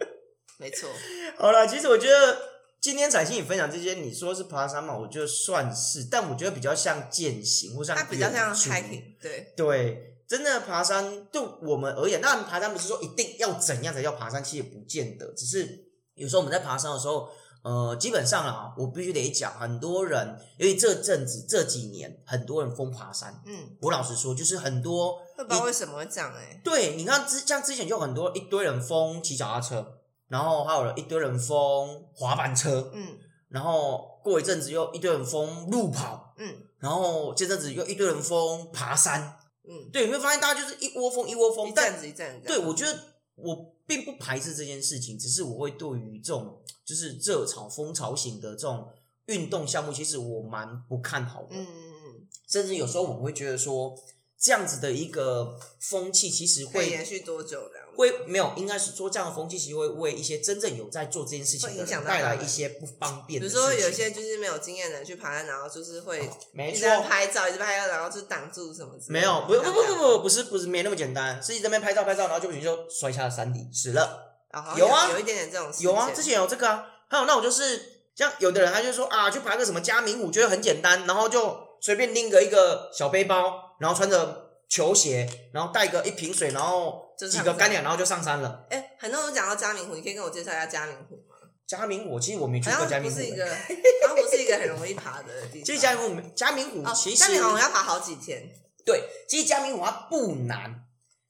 [0.58, 0.88] 没错，
[1.38, 2.38] 好了，其实我觉得
[2.80, 15.68] 今天彩信你分享这些，你说是爬山嘛，我觉得算是，但我觉得比较像践行，或像它比较像 hiking，对，对，真的爬山对我们而言，那爬山不是说一定要怎样才叫爬山，其实也不见得，只是
[16.14, 17.28] 有时候我们在爬山的时候，
[17.64, 23.42] 呃，基本上啊，我必须得讲，很多人，因为这阵子这几年，很多人疯爬山。
[23.46, 29.98] 嗯，我老实说，就是很多，不知道为什么会这样哎、对，你看之像之前就很多一堆人疯骑脚踏车，
[30.28, 39.38] 然后还有一堆人疯滑板车，嗯然后过一阵子又一堆人疯路跑，嗯然后这阵子又一堆人疯爬山。
[39.66, 42.98] 嗯，对，你会发现大家就是一窝蜂一窝蜂，一但阵子一阵子，对，我觉得
[43.36, 48.88] 我并不排斥这件事情，只是我会对于这种就是热潮、风潮型的这种
[49.26, 51.48] 运动项目，其实我蛮不看好的。
[51.50, 53.96] 嗯嗯嗯，甚至有时候我们会觉得说，
[54.38, 57.84] 这样子的一个风气，其实会会延续多久这样？
[57.96, 63.52] 会没有，应该是说这样的风气其实会为一些真正有在做这件事情的带来一些不方便比如。
[63.52, 66.28] 说有些就是没有经验的人去爬山，然后就是会
[66.68, 69.20] 一直在拍照，一直拍照，然后就挡住什么之类的。
[69.20, 74.33] 没有，不不不不不，不，不是不是没那么简单，是一直在那边拍照拍照，然后就不小心就摔下了山底，死了。
[74.76, 88.64] 有啊有一点点这种事有啊，之前有这个啊，还有那我就是像有的人他就说啊，去爬个什么嘉明湖，觉得很简单，然后就随便拎个一个小背包，然后穿着球鞋，然后带个一瓶水，然后几个干粮，然后就上山了。
[88.70, 91.36] 哎，很多人都讲到嘉明湖，你可以跟我介绍一下嘉明湖吗？
[91.66, 93.32] 嘉明湖，其实我没去好过嘉明湖像不是。
[93.32, 93.46] 一个，
[94.06, 95.64] 好像不是一个很容易爬的地方。
[95.64, 98.48] 其实嘉明湖，嘉明湖哦其实嘉明湖要爬好几天，
[98.84, 100.84] 对，其实嘉明湖它不难，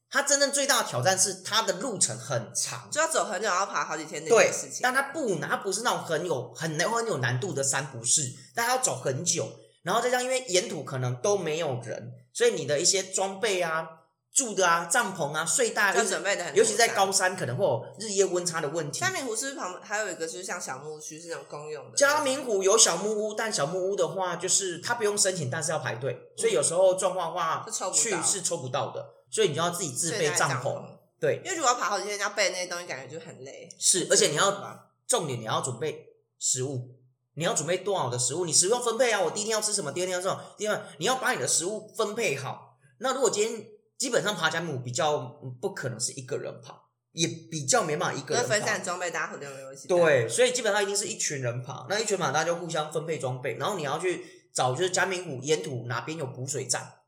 [0.09, 2.89] 它真正最大的挑战是它的路程很长。
[2.91, 4.79] 就要走很久，要爬好几天的一对件事，情。
[4.81, 8.21] 但它不难，它不是那种很有很难很有难度的山，不是，
[8.53, 9.49] 但它要走很久，
[9.83, 13.87] 然后再加上因为沿途可能都没有人，所以你的一些装备啊、
[14.33, 16.89] 住的啊、帐篷啊、睡袋啊，要准备的很，尤其在。
[16.95, 19.09] 高山可能会有日夜温差的问题嘉。
[19.09, 21.97] 明湖是不是旁还有一个就是像小木屋区是那种公用的？
[21.97, 30.81] 嘉明湖有小木屋，但小木屋的话，就是它不用申请，但是要排队，所以有时候状况的话是抽不到去是抽不到的，所以你就要自己自备帐篷。
[31.19, 33.67] 对，因为如果要爬好几天，要背那些东西，感觉就很累。
[33.77, 36.07] 是，而且你要，重点你要准备
[36.39, 36.95] 食物，
[37.33, 38.45] 你要准备多少的食物？
[38.45, 39.19] 你食物要分配啊！
[39.19, 42.77] 我第一天要吃什么，第二天要吃什么，第二你要把你的食物分配好。
[42.99, 43.67] 那如果今天
[43.97, 48.49] 基本上爬嘉明湖比较嗯不可能是一个人爬，也比较没办法一个人爬。
[48.49, 56.99] 分散装备，大家合六没有一起。，对，所以基本上一定是一群人爬，那一群人爬大家就互相分配装备，然后你要去找就是加明湖沿途哪边有补水站，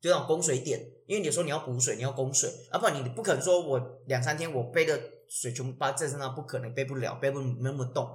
[0.00, 8.08] 就那种供水点，因为你说你要补水，你要供水，啊、不然你不可能说我两三天我背的水全部把在身上，不可能背不了，背不那么动。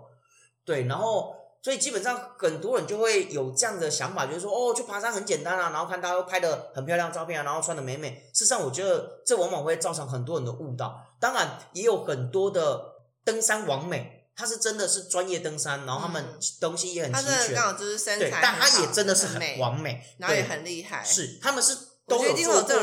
[0.66, 8.30] 对，然后所以基本上很多人就会有这样的想法，就是说哦，去爬山很简单啊，然后看大家都拍的很漂亮的照片啊，然后穿的美美。
[8.34, 11.00] 事实上，我觉得这往往会造成很多人的误导。
[11.20, 12.82] 当然，也有很多的
[13.26, 21.04] 登山王美，他是真的是专业登山，然后他们嗯东西也很齐他真的全，刚好就是身对，材，但他也真的是很很美，完美，然后也对很厉害。
[21.04, 21.78] 是他们是
[22.10, 22.82] 都有做过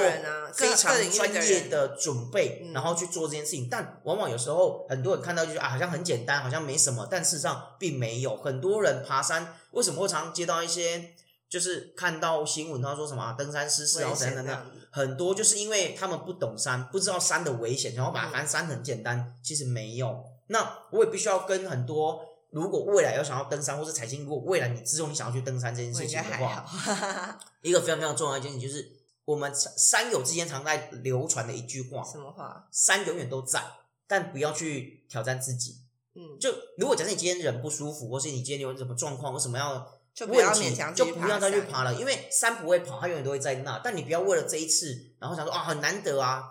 [0.55, 3.69] 非常专业的准备，嗯然后去做这件事情。
[3.69, 8.37] 但往往有时候很多人看到就是啊，好像很简单，好像没什么，但事实上并没有。
[8.37, 11.11] 很多人爬山为什么会常常接到一些
[11.51, 14.89] 就是看到新闻，他说什么、啊、登山失事，然后危怎样怎样险这样，子。
[14.91, 20.25] 很多就是因为他们不懂山，不知道山的危险，然后把嗯反正山很简单，其实没有。
[20.49, 27.39] 那我也必须要跟很多，如果未来要想要登山，或是财经，如果未来你之后你想要去登山这件事情的话，好。
[27.63, 28.89] 一个非常非常重要的一件事情就是，
[29.27, 32.67] 我们山山友之间常在流传的一句话：什么话？
[32.73, 33.63] 山永远都在，
[34.07, 35.83] 但不要去挑战自己。
[36.15, 43.81] 嗯，就如果假设你今天人不舒服，或是你今天有什么状况，为什么要就不要勉强就不要再去爬了，因为山不会跑，它永远都会在那。
[43.85, 46.45] 但你不要为了这一次，然后想说啊很难得啊，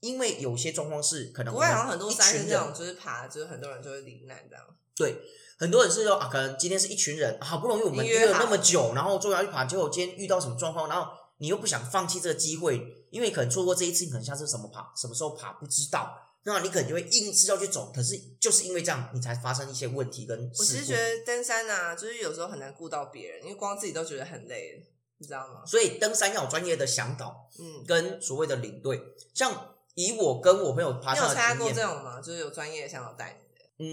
[0.00, 4.64] 因为有些状况是可能我们国外好像很多一山这种，就是爬，就是很多人就会罹难这样。
[4.96, 5.18] 对，
[5.58, 20.94] 很多人是说啊，可能今天是一群人，好不容易我们约了那么久，然后终于要去爬，结果今天遇到什么状况，然后你又不想放弃这个机会，因为可能错过这一次，你可能下次什么爬，什么时候爬不知道，那你可能就会硬是要去走，可是就是因为这样，你才发生一些问题跟我其事故实觉。
[20.96, 24.82] 得登山啊，就是有时候很难顾到别人，因为光自己都觉得很累了，
[25.18, 25.64] 你知道吗？
[25.66, 29.02] 所以登山要有专业的向导嗯，跟所谓的领队，
[29.34, 32.20] 像以我跟我朋友爬你有山参加过这种吗？
[32.20, 33.42] 就是有专业的向导带
[33.78, 33.88] 你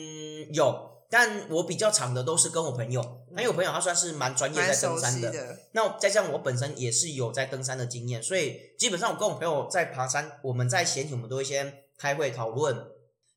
[0.45, 5.59] 的，嗯，有，但我比较长的都是跟我朋友，因为我朋友他算是蛮专业在登山的，的。
[5.71, 12.85] 那再加上我本身也是有在登山的经验，所以基本上我跟我朋友在爬山，我们在前期我们都会先开会讨论，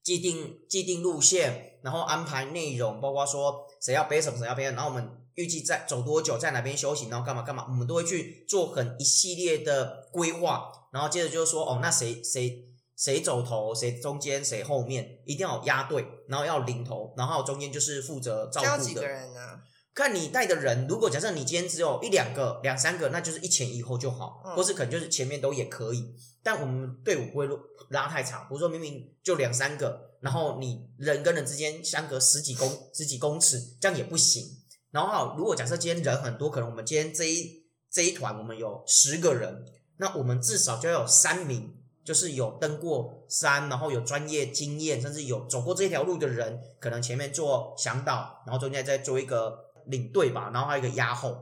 [0.02, 12.66] 既定既定路线，然后安排内容，包括说谁要背什么，谁要背，然后我们预计在走多久，在哪边休息，然后干嘛干嘛，我们都会去做很一系列的规划，然后接着就是说，哦，那谁谁
[13.02, 19.04] 谁走头，谁中间，谁后面，一定要有压队，然后要领头，然后中间就是负责照顾的几个。
[19.04, 19.60] 人啊？
[19.92, 26.14] 看你带的人，如果假设你今天只有一两个、两三个，那就是一前一后就好，嗯或是可能就是前面都也可以。
[26.44, 27.48] 但我们队伍不会
[27.88, 34.44] 拉太长，比如说明明就两三个，然后你人跟人之间相隔十几公 十几公尺，这样也不行。
[34.92, 39.64] 然后如果假设今天人很多，可能我们今天这一这一团我们有十个人，
[39.96, 51.36] 那我们至少就要有三名，就是有登过山，然后有专业经验，甚至有走过这条路的人，可能前面做向导，然后中间再做一个领队吧，然后还有一个压后，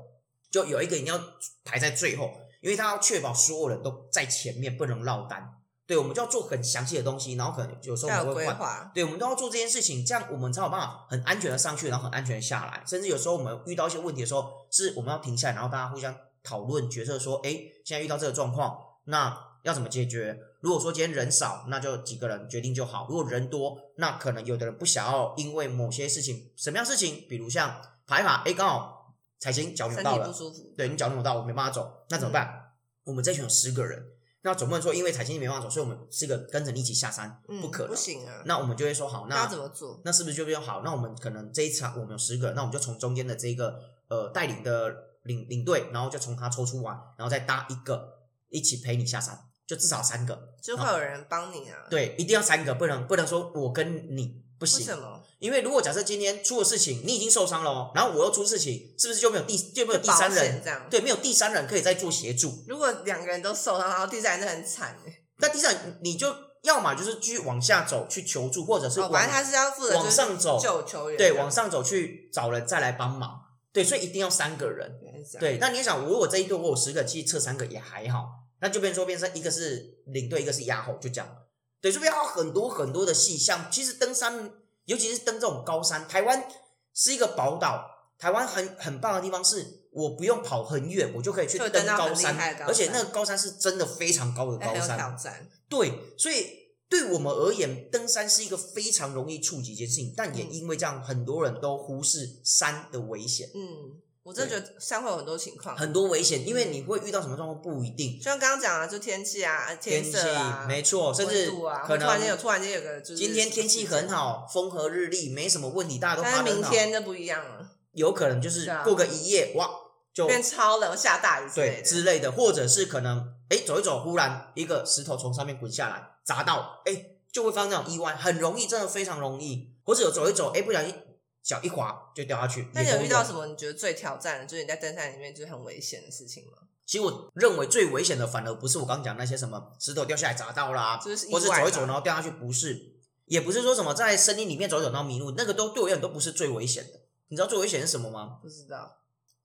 [0.51, 1.21] 就有一个一定要
[1.65, 5.57] 排在最后，因为他要确保所有人都在前面，不能落单。
[5.87, 8.89] 对，我们就要做很详细的东西，然后可能有时候我们会换。
[8.95, 12.81] 对，我们都要做这件事情，这样我们才有办法很安全的上去，然后很安全的下来。
[12.87, 17.51] 甚至有时候我们遇到一些问题的时候，是我们要停下来，然后大家互相讨论决策，说，哎，
[17.85, 20.39] 现在遇到这个状况，那要怎么解决？
[20.61, 32.47] 如果说今天人少，那就几个人决定就好；如果人多，那可能有的人不想要因为某些事情，什么样事情，比如像爬一爬，哎，刚好彩琴脚扭到了不，舒服，对你脚扭到，我没办法走，那怎么办？
[32.47, 32.61] 嗯
[33.05, 34.05] 我们这群有十个人，
[34.43, 37.97] 那总不能说因为彩琴你没办法走，所以我们四个跟着你一起下山，嗯，不可能不。
[37.97, 38.43] 行啊。
[38.45, 40.01] 那我们就会说好，那那怎么做？
[40.05, 40.83] 那是不是就变好？
[40.85, 48.19] 那我们可能这一场我们有十个人，那我们就从中间的这个呃带领的领领队，然后就从他抽出完，然后再搭一个
[48.51, 49.37] 一起陪你下山，
[49.71, 50.37] 就至少三个。
[50.61, 51.87] 就会有人帮你啊？
[51.89, 55.23] 对，一定要三个，不能不能说我跟你不行为，什么？
[55.39, 60.61] 因为如果假设今天出了事情，你已经受伤了哦，然后我又出事情，是不是就没有第就没有第三人？
[60.65, 60.85] 这样。
[60.91, 62.65] 对，没有第三人可以再做协助。
[62.67, 73.41] 如果两个人都受伤，然后第三人就很惨欸那第三人你就要么就是继续往下走去求助，或者是哦，往、反正他是要负责往上走救球员，对往上走去找人再来帮忙。
[73.73, 74.99] 对，所以一定要三个人。
[75.33, 78.27] 对对，那你也想，如果这一队我有十个，其实测三个也还好，
[78.61, 81.37] 那就变成说变成一个是领队，一个是压后，就这样。
[81.81, 83.71] 对，这边要很多很多的细项。
[83.71, 84.53] 其实登山，
[84.85, 86.47] 尤其是登这种高山，台湾
[86.95, 95.49] 是一个宝岛，台湾很很棒的地方是，我不用跑很远，我就可以去登高山，高山而且那个高山是真的非常高的高山。
[95.71, 96.47] 对，所以
[96.89, 103.49] 对我们而言，登山是一个非常容易触及一件事情，但也嗯因为这样，很多人都忽视山的危险。
[103.55, 111.51] 嗯，我真的觉得山会有很多情况，很多危险，因为你会遇到什么状况不一定，就像刚刚讲啊，就天气啊、天气色啊，没错，甚至
[111.87, 116.71] 可能突然间有突然间有个就是今天天气很，好，风和日丽，没什么问题，大家都但是爬得很好。
[116.71, 119.71] 明天就不一样了，有可能就是对啊过个一夜，哇，
[120.13, 121.83] 就变超冷、下大雨之类对的。
[121.83, 129.71] 之类的，或者是可能哎走一走，忽然一个石头从上面滚下来砸到，哎就会发生那种意外，很容易，真的非常容易。
[129.83, 130.95] 或者有走一走，哎不小心
[131.43, 132.69] 脚一滑就掉下去。
[132.73, 133.47] 那你有遇到什么？
[133.47, 136.59] 你觉得最挑战的，就是你在登山里面就是很危险的事情吗？
[136.87, 142.95] 其实我认为最危险的，反而不是我刚刚讲那些什么石头掉下来砸到啦，就是或是走一走然后掉下去，不是，
[143.27, 147.01] 也不是说什么在森林里面走一走然后迷路，那个都对我而言都不是最危险的。
[147.29, 148.39] 你知道最危险是什么吗？
[148.43, 148.97] 不知道，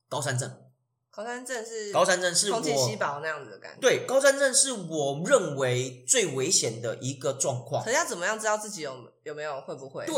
[0.08, 0.62] 高山症。
[1.08, 3.80] 高山症是高山症是空气稀我薄那样子的感觉。
[3.80, 7.90] 对高山症是我认为最危险的一个状况可。
[7.90, 10.04] 是要怎么样知道自己有有没有会不会？
[10.04, 10.14] 对，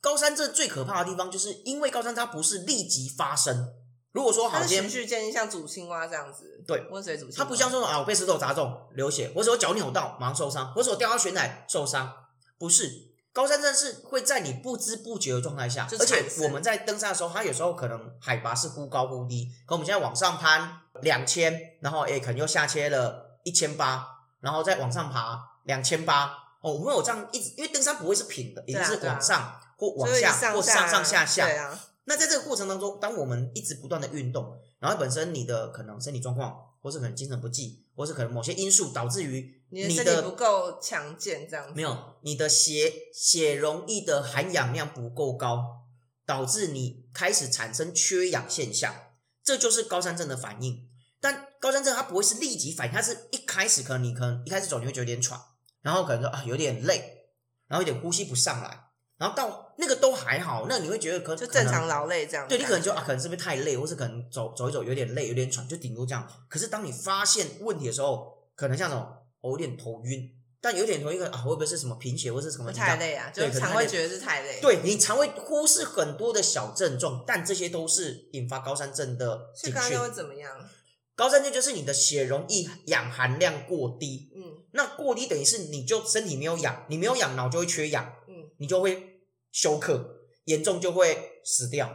[0.00, 3.72] 高山症最可怕的地方，就是因为高山它不是立即发生。
[4.12, 6.64] 如果说好它是循序渐进，像煮青蛙这样子。
[6.66, 7.38] 对，温水煮青蛙。
[7.38, 12.12] 它不像说啊，我被石头砸中流血，或者我脚扭到马上受伤，或者我掉到悬崖受伤，
[12.58, 13.08] 不是。
[13.30, 24.04] 高山症是会在你不知不觉的状态下，而且我们在登山的时候，它有时候可能海拔是忽高忽低，可我们现在往上攀两千，然后诶可能又下切了一千八，
[24.40, 41.72] 然后再往上爬两千八，哦，我们有这样一直，因为登山不会是平的，一定是往上或往就是下或上上下下，对啊，那在这个过程当中，当我们一直不断的运动，然后本身你的可能身体状况，或是可能精神不济，或是可能某些因素导致于你的身体不够强健，这样子。
[41.74, 45.62] 没有你的血血容易的含氧量不够高，
[46.26, 48.94] 导致你开始产生缺氧现象，
[49.44, 50.88] 这就是高山症的反应。
[51.20, 55.38] 但高山症它不会是立即反应，它是一开始可能你可能一开始走你会觉得有点喘，
[55.88, 57.24] 然后可能说啊有点累，
[57.66, 58.78] 然后有点呼吸不上来，
[59.16, 62.46] 然后到那个都还好，那你会觉得可就正常劳累这样。
[62.46, 66.30] 对你可能就啊可能是不是太累，或是可能走走一走有点累有点喘，就顶多这样。
[66.46, 70.30] 可是当你发现问题的时候，可能像什么我有点头晕，
[70.60, 73.30] 但有点头晕啊会不会是什么贫血或是什么太累啊？
[73.30, 74.60] 就常会觉得是太累。
[74.60, 79.98] 对你常会忽视很多的小症状，但这些都是引发高山症的警讯。
[79.98, 80.52] 会怎么样？
[81.18, 91.92] 高山症就是你的血容易氧含量过低，嗯，那过低等于是你就身体没有氧，你没有氧，脑就会缺氧，嗯，你就会休克，严重就会死掉。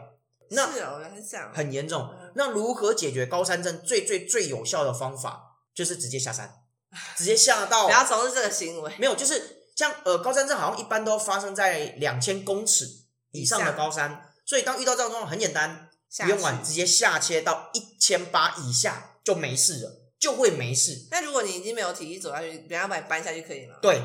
[0.50, 2.14] 那是哦，很这样，很严重。
[2.36, 3.82] 那如何解决高山症？
[3.82, 6.56] 最最最有效的方法就是直接下山，
[7.16, 8.94] 直接下到不要从事这个行为。
[9.00, 12.86] 没有，就是像呃高山症好像一般都发生在两千公尺
[13.32, 19.12] 以上的高山，所以当遇到这种状况，很简单，不用管，直接下切到一千八以下。
[19.24, 21.08] 就没事了，就会没事。
[21.12, 23.76] 那如果你已经没有体力走下去，人家把你搬下去可以吗？
[23.82, 24.02] 对，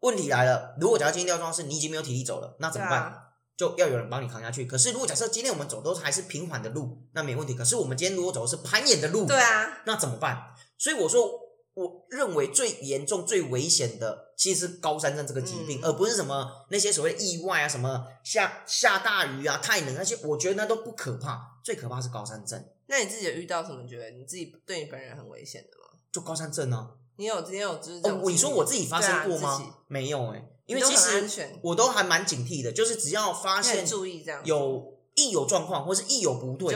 [0.00, 3.18] 问题来了，如果假设今天吊装是你已经没有体力走了，那怎么办？
[3.54, 4.64] 就要有人帮你扛下去。
[4.64, 7.54] 可是如果假设今天我们走都还是平缓的路，那没问题。
[7.54, 10.54] 可是我们今天如果走的是攀岩的路，对啊，那怎么办？
[10.78, 11.30] 所以我说，
[11.74, 21.60] 我认为最严重、最危险的其实是高山症这个疾病，而不是什么那些所谓意外啊，什么下下大雨啊、太冷那些，我觉得那都不可怕。
[21.62, 22.64] 最可怕是高山症。
[22.86, 25.98] 那你自己有遇到什么觉得你自己对你本人很危险的吗？
[26.10, 26.90] 就高山症啊！
[27.16, 29.76] 你有你有就是哦，你说我自己发生过吗？
[29.86, 36.74] 没有哎，因为其实我都还蛮警惕的，就是只要发现注意这样有一有状况，或是一有不对，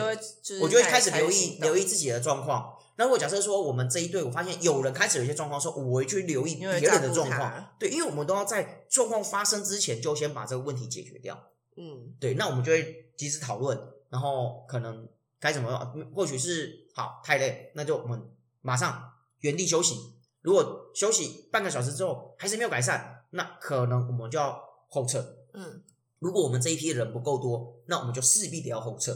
[0.61, 2.73] 我就会开始留意留意自己的状况。
[2.97, 11.37] 那如果假设说我们这一队，我发现有人开始有一些状况，说我会去留意别人的状况，对，因为我们都要在状况发生之前就先把这个问题解决掉。
[11.75, 13.79] 嗯，对，那我们就会及时讨论，
[14.09, 15.07] 然后可能
[15.39, 16.85] 该怎么，或许是。
[16.97, 18.19] 好，太累，那就我们
[18.61, 19.11] 马上
[19.41, 20.15] 原地休息。
[20.41, 24.59] 如果休息半个小时之后还是没有改善，那可能我们就要
[24.89, 25.23] 后撤。
[25.53, 25.83] 嗯，
[26.17, 29.15] 如果我们这一批人不够多，那我们就势必得要后撤。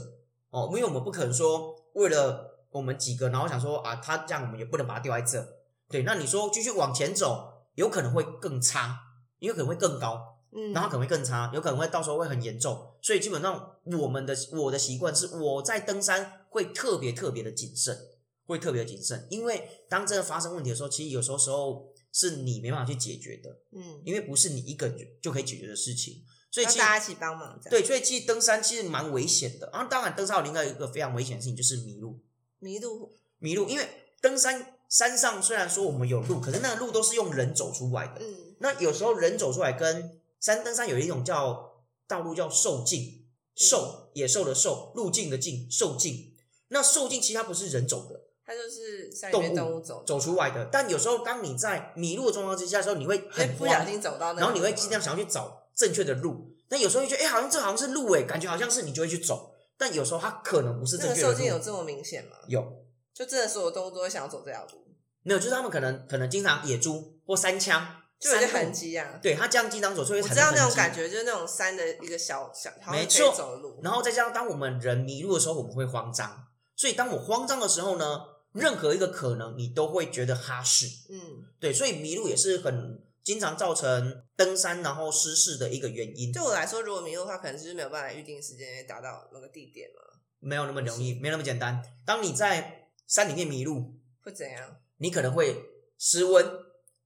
[0.51, 5.43] 哦，因为我们不可能说为了我们几个，然后想说啊，他这样我们也不能把他丢在这。
[5.89, 8.95] 对，那你说继续往前走，有可能会更差，
[9.39, 10.30] 有可能会更高。
[10.53, 17.97] 嗯，然后可能会更差，有可能会到时候会很严重，所以基本上我们的我的习惯是我在登山会特别特别的谨慎，
[18.45, 27.57] 会特别谨慎，因为当真的发生问题的时候，其实有时候时候是你没办法去解决的，嗯，因为不是你一个人就可以解决的事情，所以大家一起帮忙。
[27.69, 32.19] 对，所以其实登山其实蛮危险的，然后当然登山有另外一个非常危险的事情就是迷路，
[32.59, 33.87] 迷路，迷路，因为
[34.19, 46.33] 登山山上虽然说我们有路，可是那个路都是用人走出来的，嗯，那有时候人走出来跟山登山有一种叫道路叫兽径，兽野兽的兽，路径的径，兽径。
[46.69, 50.65] 那兽径其实它不是人走的，它就是动物动物走走出来的。
[50.71, 56.51] 但有时候当你在迷路的状况之下的时候，你会很不小心走到那，然后你会尽量想要去找正确的路。
[56.69, 59.53] 那有时候会觉得，哎，好像这好像是路哎，感觉好像是你就会去走。
[59.77, 61.33] 但有时候它可能不是正确的路。
[61.33, 62.37] 兽径有这么明显吗？
[62.47, 64.87] 有，就真的所有动物都会想要走这条路？
[65.23, 68.00] 没有，就是他们可能可能经常野猪或山枪。
[68.21, 73.81] 就有些痕迹啊，对，它这样经常走，所以我知道那种感觉，就是那种山的一个小小，没错，走路。
[73.81, 76.45] 然后再加上当我们人迷路的时候，我们会慌张，
[76.75, 78.21] 所以当我慌张的时候呢，
[78.53, 86.31] 任何一个可能你都会觉得哈士，嗯，对，所以迷路也是很经常造成登山然后失事的一个原因。
[86.31, 91.81] 对我来说，如果迷路的话，可能就是没有办法预定时间达到那个地点了，没有那么容易，没那么简单。
[92.05, 94.77] 当你在山里面迷路，会怎样？
[94.97, 95.65] 你可能会
[95.97, 96.45] 失温、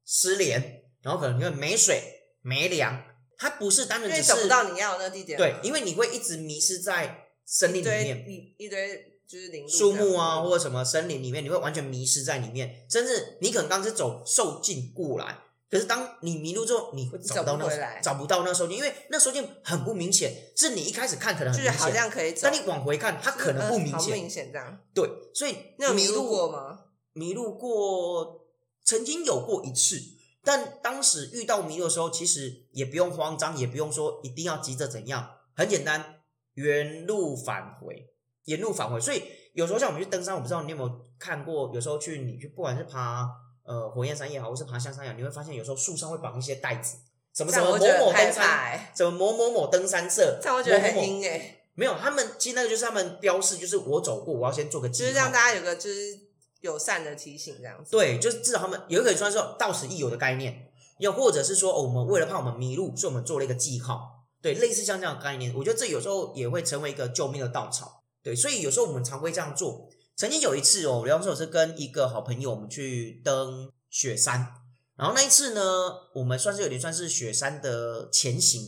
[0.03, 0.82] 失联。
[1.06, 2.01] 然后可能因为没水
[2.41, 2.99] 没粮，
[3.38, 5.38] 它不是单纯只是找不到你要的那个地点。
[5.38, 12.88] 对，因为你会一直迷失在森林里面，一一堆就是林树木啊，或者什么森林里面，你会完全迷失在里面。
[12.89, 15.38] 甚至你可能刚是走受尽过来，
[15.70, 20.34] 可是当你迷路之后，你会找不到那找不到那受尽，因为那受尽很不明显。
[20.56, 24.18] 是你一开始看可能很明显，好像可以走，但你往回看，它可能不明显。
[24.18, 24.80] 明显这样。
[24.91, 26.80] 对，所以那有迷路过吗？
[27.14, 28.47] 迷路过，
[28.84, 30.14] 曾经有过一次。
[30.46, 36.22] 但当时遇到迷路的时候，其实也不用慌张，也不用说一定要急着怎样，很简单，
[36.54, 38.08] 原路返回，
[38.46, 39.02] 原路返回。
[39.02, 39.24] 所以
[39.54, 43.28] 有时候像我们去登山，我不知道你有没有看过，有时候去你去不管是爬
[43.66, 46.98] 呃火焰山也好，或是爬香山也好，你会发现有时候树上会绑一些袋子，
[47.34, 51.64] 什么什么某某登山，什么某某某登山社，这我觉得很阴哎。
[51.78, 56.18] 没有，他们其实那个就是他们标示，就是我走过，我要先做个记号，就是让大家有个就是
[56.62, 57.91] 友善的提醒这样子。
[57.91, 69.89] 对，就是至少他们有一个算是到此一游的概念，又或者是说，哦，我们为了怕我们迷路，所以我们做了一个记号，对，类似像这样的概念，我觉得这有时候也会成为一个救命的稻草，对，所以有时候我们常会这样做。
[70.16, 74.47] 曾经有一次哦，比方说我是跟一个好朋友，我们去登雪山，
[74.95, 75.62] 然后那一次呢，
[76.14, 78.62] 我们算是有点算是雪山的前行，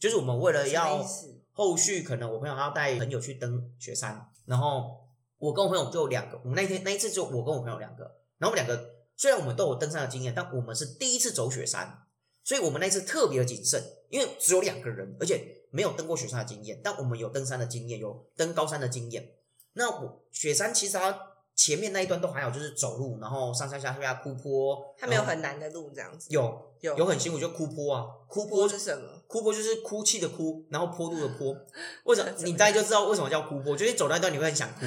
[0.00, 1.06] 就是我们为了要
[1.52, 5.05] 后续可能我朋友他要带朋友去登雪山，然后
[5.38, 8.04] 我跟我朋友就两个，我们那天那一次就我跟我朋友两个，
[8.38, 12.02] 然后我们两个虽然我们都有登山的经验，但我们是第一次走雪山，
[12.44, 19.34] 所以我们那一次特别的谨慎，因为只有两个人，而且没有登过雪山的经验，但我们有登山的经验，有登高山的经验。
[19.74, 21.18] 那我雪山其实它
[21.54, 26.28] 前面那一段都还好，就是走路，然后上上下下哭坡，它没有很难的路这样子。
[26.30, 29.08] 有有有很辛苦，就哭坡啊，哭坡坡是什么？
[29.26, 31.56] 哭坡就是哭泣的哭，然后坡度的坡。
[32.04, 32.30] 为什么？
[32.44, 34.86] 你大概就知道为什么叫哭坡，就是你走那一段你会很想哭，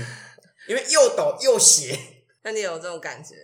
[0.69, 1.97] 因为又陡又斜，
[2.43, 3.35] 那你有这种感觉？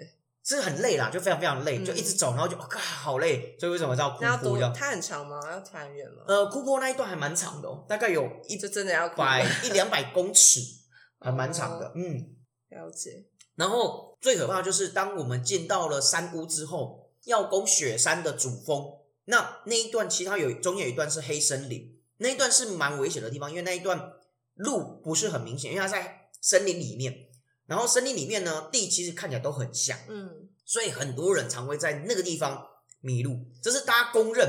[0.43, 3.57] 是很累啦，就非常非常累，嗯就一直走，然后就哦，God，好累。
[3.59, 4.61] 所以为什么叫哭那要多坡这？
[4.61, 4.71] 样？
[4.71, 5.39] 它很长吗？
[5.51, 6.23] 要穿越吗？
[6.27, 10.59] 呃，哭坡那一段还蛮长的哦，大概有一就真的要哭百 一两百公尺，
[11.19, 11.91] 还蛮长的。
[11.95, 12.35] 嗯，
[12.69, 13.25] 了解。
[13.55, 24.13] 然后最可怕的就是当我们进到了山屋之后，要攻雪山的主峰，那那一段其他有中间有一段是黑森林，那一段是蛮危险的地方，因为那一段
[24.53, 27.27] 路不是很明显，因为它在森林里面。
[27.65, 32.63] 然后森林里面呢，地其实看起来都很像，嗯，所以很多人常会在那个地方
[32.99, 34.47] 迷路，这是大家公认，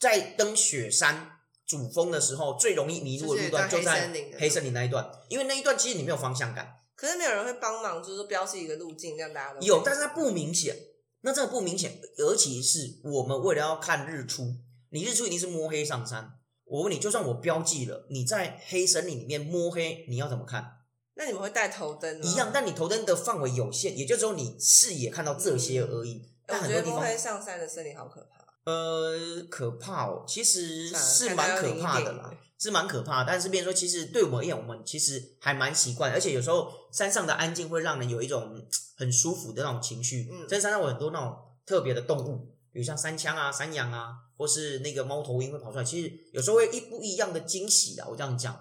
[0.00, 6.76] 在登雪山主峰的时候最容易迷路的路段，就就是在黑森林那一段，因为那一段其实你没有方向感。
[6.96, 10.76] 可是没有人会帮忙，就是说标示一个路径，让大家都有，但是它不明显。
[11.20, 14.56] 那这个不明显，尤其是我们为了要看日出，
[14.88, 16.32] 你日出一定是摸黑上山。
[16.64, 20.79] 我问你，就算我标记了，你在黑森林里面摸黑，你要怎么看？
[21.20, 22.24] 那你们会带头灯吗？
[22.24, 26.26] 一样，但你头灯的范围有限，也就只有你视野看到这些而已。
[26.46, 28.42] 但很多地方上山的森林好可怕。
[28.64, 33.26] 呃，可怕哦，其实是蛮可怕的啦，是蛮可怕的。
[33.28, 38.66] 但是，变成说，其实对我们而言，我们其实还蛮习惯，而且有时候山上的安静会让人有一种嗯
[38.96, 40.26] 很舒服的那种情绪。
[40.32, 48.08] 嗯在山上有很多那种特别的动物，比如像山羌啊、山羊啊，或是那个猫头鹰会跑出来，其实有时候会一不一样的惊喜啊。
[48.08, 48.58] 我这样讲，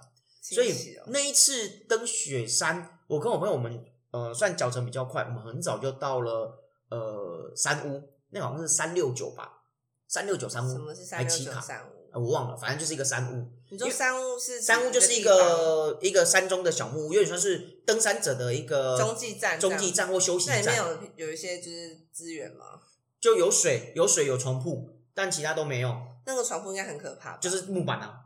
[0.55, 9.63] 所以那一次登雪山，我跟我朋友我们呃算脚程比较快，我们很早就到了呃山屋，那好像是三六九吧，
[10.07, 11.99] 三六九山屋，什么是三六九三五？
[12.11, 13.47] 呃我忘了，反正就是一个山屋。
[13.69, 22.81] 你说山屋是山屋就是一个一个山中的小木屋，有点像是登山者的一个中继站，中继站或休息那里面，有有一些就是资源吗？
[23.21, 25.95] 就有水有水有床铺，但其他都没有，
[26.25, 28.21] 那个床铺应该很可怕，就是木板啊，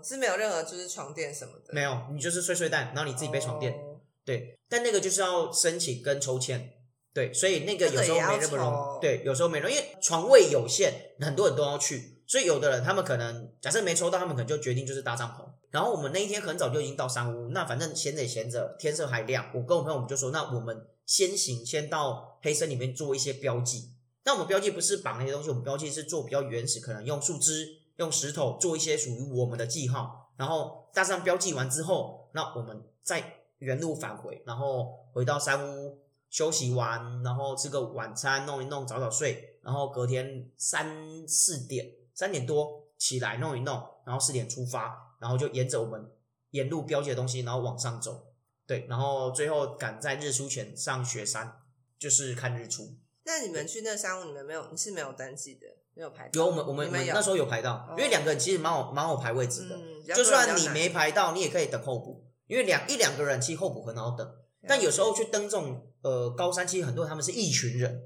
[0.00, 3.72] 哦，是没有任何就是床垫什么的，没有，你就是睡睡袋，然后你自己背床垫。
[3.72, 6.72] 哦对，但那个就是要申请跟抽签，
[7.12, 15.42] 对，所以那个有时候没那么容易对，有时候没容因为床位有限，很多人都要去，所以有的人他们可能假设没抽到，他们可能就决定就是搭帐篷。
[15.70, 23.94] 然后我们那一天很早就已经到山屋，那反正闲着也闲着，天色还亮，我跟我朋友我们就说，那我们先行先到黑森里面做一些标记。
[24.24, 27.66] 那我们标记不是绑那些东西，我们标记是做比较原始，可能用树枝、
[28.00, 46.10] 用石头做一些属于我们的记号，然后大致上标记完之后，那我们再原路返回，然后回到山屋休息完，然后吃个晚餐，弄一弄，早早睡，然后隔天三四点三点多起来弄一弄，然后四点出发，然后就沿着我们
[46.52, 48.28] 沿路标记的东西，然后往上走，
[48.66, 51.60] 对，然后最后赶在日出前上雪山，
[51.98, 52.96] 就是看日出。
[53.30, 64.28] 那你们去那山屋，你们没有你是没有登记的，没有排到有我们我们你们有我们那时候有排到，因为两个人其实蛮好蛮好排位置的，嗯，就算你没排到，你也可以等候补，因为两一两个人其实候补很好等。
[64.66, 68.02] 但有时候去登这种呃高山，其实很多人他们是一群人，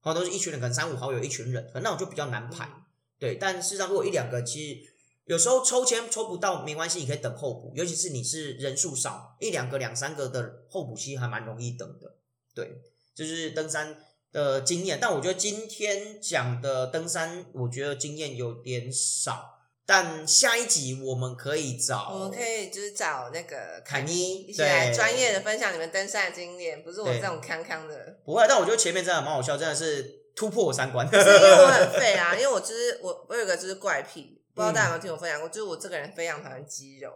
[0.00, 2.66] 好都是一群人，可能三五好友一群人，可能那种就比较难排。
[2.66, 2.82] 嗯
[3.18, 4.92] 对，但事实上如果一两个，其实
[5.24, 12.14] 有时候抽签抽不到没关系，你可以等候补，尤其是你是人数少，一两个两三个的候补期还蛮容易等的。
[12.54, 12.82] 对，
[13.14, 13.96] 就是登山
[14.36, 19.54] 的经验，但我觉得今天讲的登山，我觉得经验有点少。
[19.86, 28.18] 但下一集我们可以找，我们可以就是找那个凯妮一起来专业的分享你们登山的经验，不是我对这种康康的。
[28.26, 30.02] 不会，但我觉得前面真的蛮好笑，真的是
[30.34, 31.08] 突破我三观。
[31.08, 37.10] 是因为我很废啊， 因为我就是我，我有个就是怪癖，不知道大家有没有听我分享过，就是我这个人非常讨厌肌肉，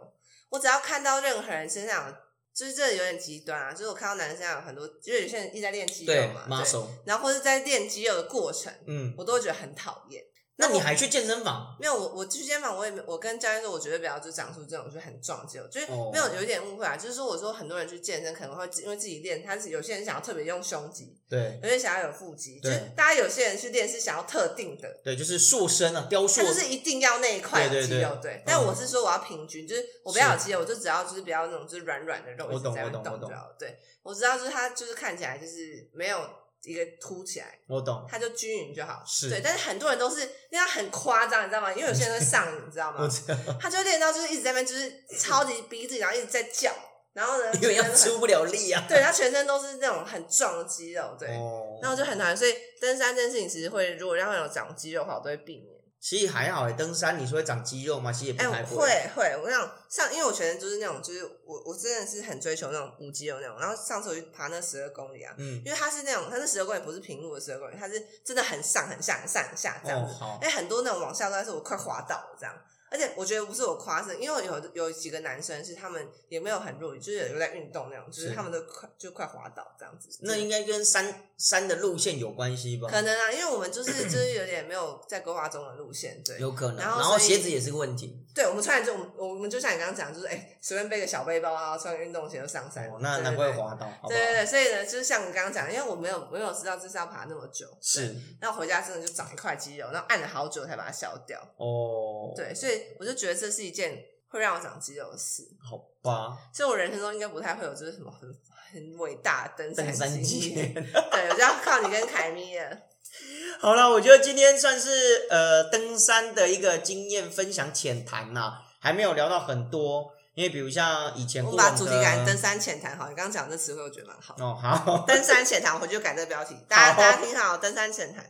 [0.49, 2.15] 我只要看到任何人身上有，
[2.53, 6.65] 就是这有点极端啊，就是我看到男生有很多，因为有些人一直在练肌肉嘛，对
[7.05, 10.23] 然后或者在练肌肉的过程，嗯，我都会觉得很讨厌。
[10.61, 11.75] 那你还去健身房？
[11.79, 28.33] 没有，我我去健身房，我也没我跟教练说，我绝对不要就长出这种就是很壮肌肉，就是哦没有有一点误会啊，就是说我说很多人去健身可能会因为自己练，他是有些人想要特别用胸肌，对有些人想要有腹肌，就是大家有些人去练是想要特定的，对，就是塑身啊，雕塑他就是一定要那一块有对对对肌肉，对。
[28.33, 33.31] 嗯但我是说我要平均，就是我不要有肌肉，我就只要就是不要那种就是软软的肉我懂我懂我懂。
[33.57, 36.19] 对，我知道就是他就是看起来就是没有
[36.63, 39.03] 一个凸起来，我懂，它就均匀就好。
[39.05, 41.71] 是对，但是很多人都是那样很夸张，你知道吗？
[41.73, 42.99] 因为有些人会上瘾，你知道吗？
[43.01, 46.71] 我知道，他就会练到就是一直在那边就是超级逼自己，然后一直在叫，
[47.13, 48.85] 然后呢， 因为出不了力啊。
[48.87, 51.29] 对他全身都是那种很壮的肌肉，对。
[51.29, 55.70] 哦，然后就很难，所以登山这件事情其实会，如果让他有长肌肉的话，我都会避免。
[56.01, 58.11] 其实还好诶，登山你说会长肌肉吗？
[58.11, 63.55] 其实也不哎、太我会会，我想像，因为我全身就是那种，就是我我真的是很追求那种无肌肉那种。
[63.59, 70.13] 然后上次我去爬那十二公里啊，嗯，因为它是那种，它那十二公里不是平路的十二公里，它是真的很上很下很上很下这样子。
[70.13, 72.55] 哦好，哎、很多那种往下都是我快滑倒了这样。
[72.91, 80.09] 而且我觉得不是我夸是，因为有有几个男生是他们也没有很弱，就是有在运动那种，就是是他们都快就快滑倒这样子。
[80.23, 82.89] 那应该跟山山的路线有关系吧？
[82.89, 86.37] 可能啊，因为我们就是 就是有点没有在规划中的路线，对。
[86.37, 88.25] 有可能，然然后鞋子也是个问题。
[88.35, 92.89] 对，我们穿就我们我们就像你刚刚讲，就是哎，随便背个小背包啊，穿个运动鞋就上山。
[92.89, 93.89] 哦，那对难怪滑倒？
[94.07, 101.39] 对对对，所以呢，就是像你刚刚讲，因为我没有没有知道这是要爬那么久，是然后回家真的就长一块肌肉，然后按了好久才把它消掉。
[101.57, 105.43] 哦，，对，所以我就觉得这是一件会让我长肌肉的事。
[105.61, 108.29] 好吧，所以我人生中应该不太会有就是什么很
[108.73, 110.73] 很伟大的登登山经经验。
[110.73, 110.73] 验。
[111.11, 112.77] 对，我就要靠你跟凯咪了。
[113.59, 124.35] 好了，我觉得今天算是呃登山的一个经验分享浅谈呐，还没有聊到很多，因为比如像以前我们把往主题改成登山浅谈好，你刚刚讲这词汇我觉得蛮好。
[124.39, 128.25] 哦好登山浅谈，我回去就改这个标题，大家好大家听好，登山浅谈，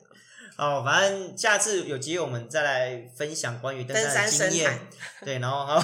[0.58, 4.80] 哦，反正下次有机会我们再来分享关于登登山的经验，，
[5.24, 5.82] 对，然后好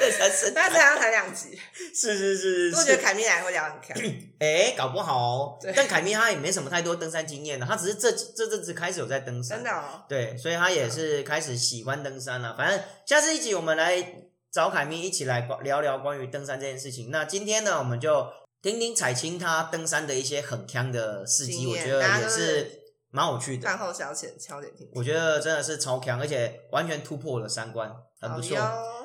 [0.00, 1.58] 登山深 大家这样才两集，
[1.94, 3.94] 是是是我觉得，凯咪来会聊很开。
[4.38, 12.56] 哎，搞不好哦，但凯咪他也没什么太多登山经验的，他只是这这阵子开始有在登山真，的哦，对，所以他也是开始喜欢登山了。
[12.56, 14.14] 反正下次一集我们来
[14.52, 17.10] 找凯咪一起来聊聊关于登山这件事情。
[17.10, 18.26] 那今天呢，我们就
[18.62, 22.77] 听听彩青他登山的一些很强的事迹，我觉得也是
[23.10, 23.62] 蛮有趣的。
[23.62, 27.90] 饭后小浅敲点听，我觉得真的是超强，而且完全突破了三观，
[28.20, 28.56] 很不错。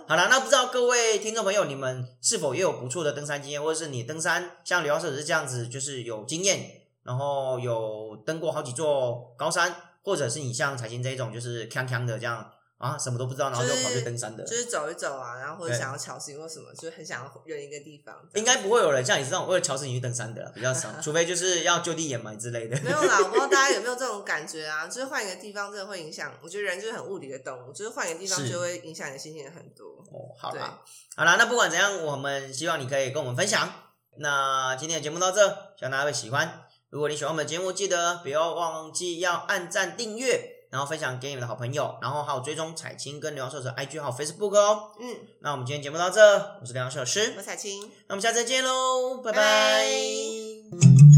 [0.05, 6.69] 好了，那不知道各位听众朋友，你们是否也有不错的登山经验，或者是你登山像刘老师是这样子，就是有经验，
[7.03, 9.73] 然后有登过好几座高山，
[10.03, 12.51] 或者是你像彩琴这一种，就是锵锵的这样
[12.83, 18.13] 啊，什么都不知道，然后就跑去登山的，就是走一走啊，然后或者想要巧行或什么，就是很想要远一个地方。
[18.33, 22.77] 应该不会有人像你这种为了乔治你去登山的比较少，除非就是要就地掩埋之类的。
[22.81, 24.85] 没有啦，我不知道大家有没有这种 感觉啊？
[24.87, 29.85] 就是换一个地方真的会影响，我觉得人就是很物理的动物，就是换一个地方就会影响你的心情很多。
[30.11, 30.81] 哦，好对啦，
[31.15, 33.71] 好啦，那不管怎样，我们希望你可以跟我们分享。
[34.17, 36.65] 那今天的节目到这，希望大家会喜欢。
[36.89, 44.89] 如果你喜欢我们的节目，记得不要忘记要按赞、订阅，然后分享给你们的好朋友，然后还有追踪彩青跟刘洋社的 IG 还有 Facebook 哦。
[44.99, 46.19] 嗯，那我们今天节目到这，
[46.59, 47.79] 我是刘洋寿老师，我彩青。
[48.07, 49.43] 那我们下次再见喽，拜拜拜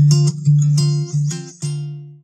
[0.10, 0.15] 拜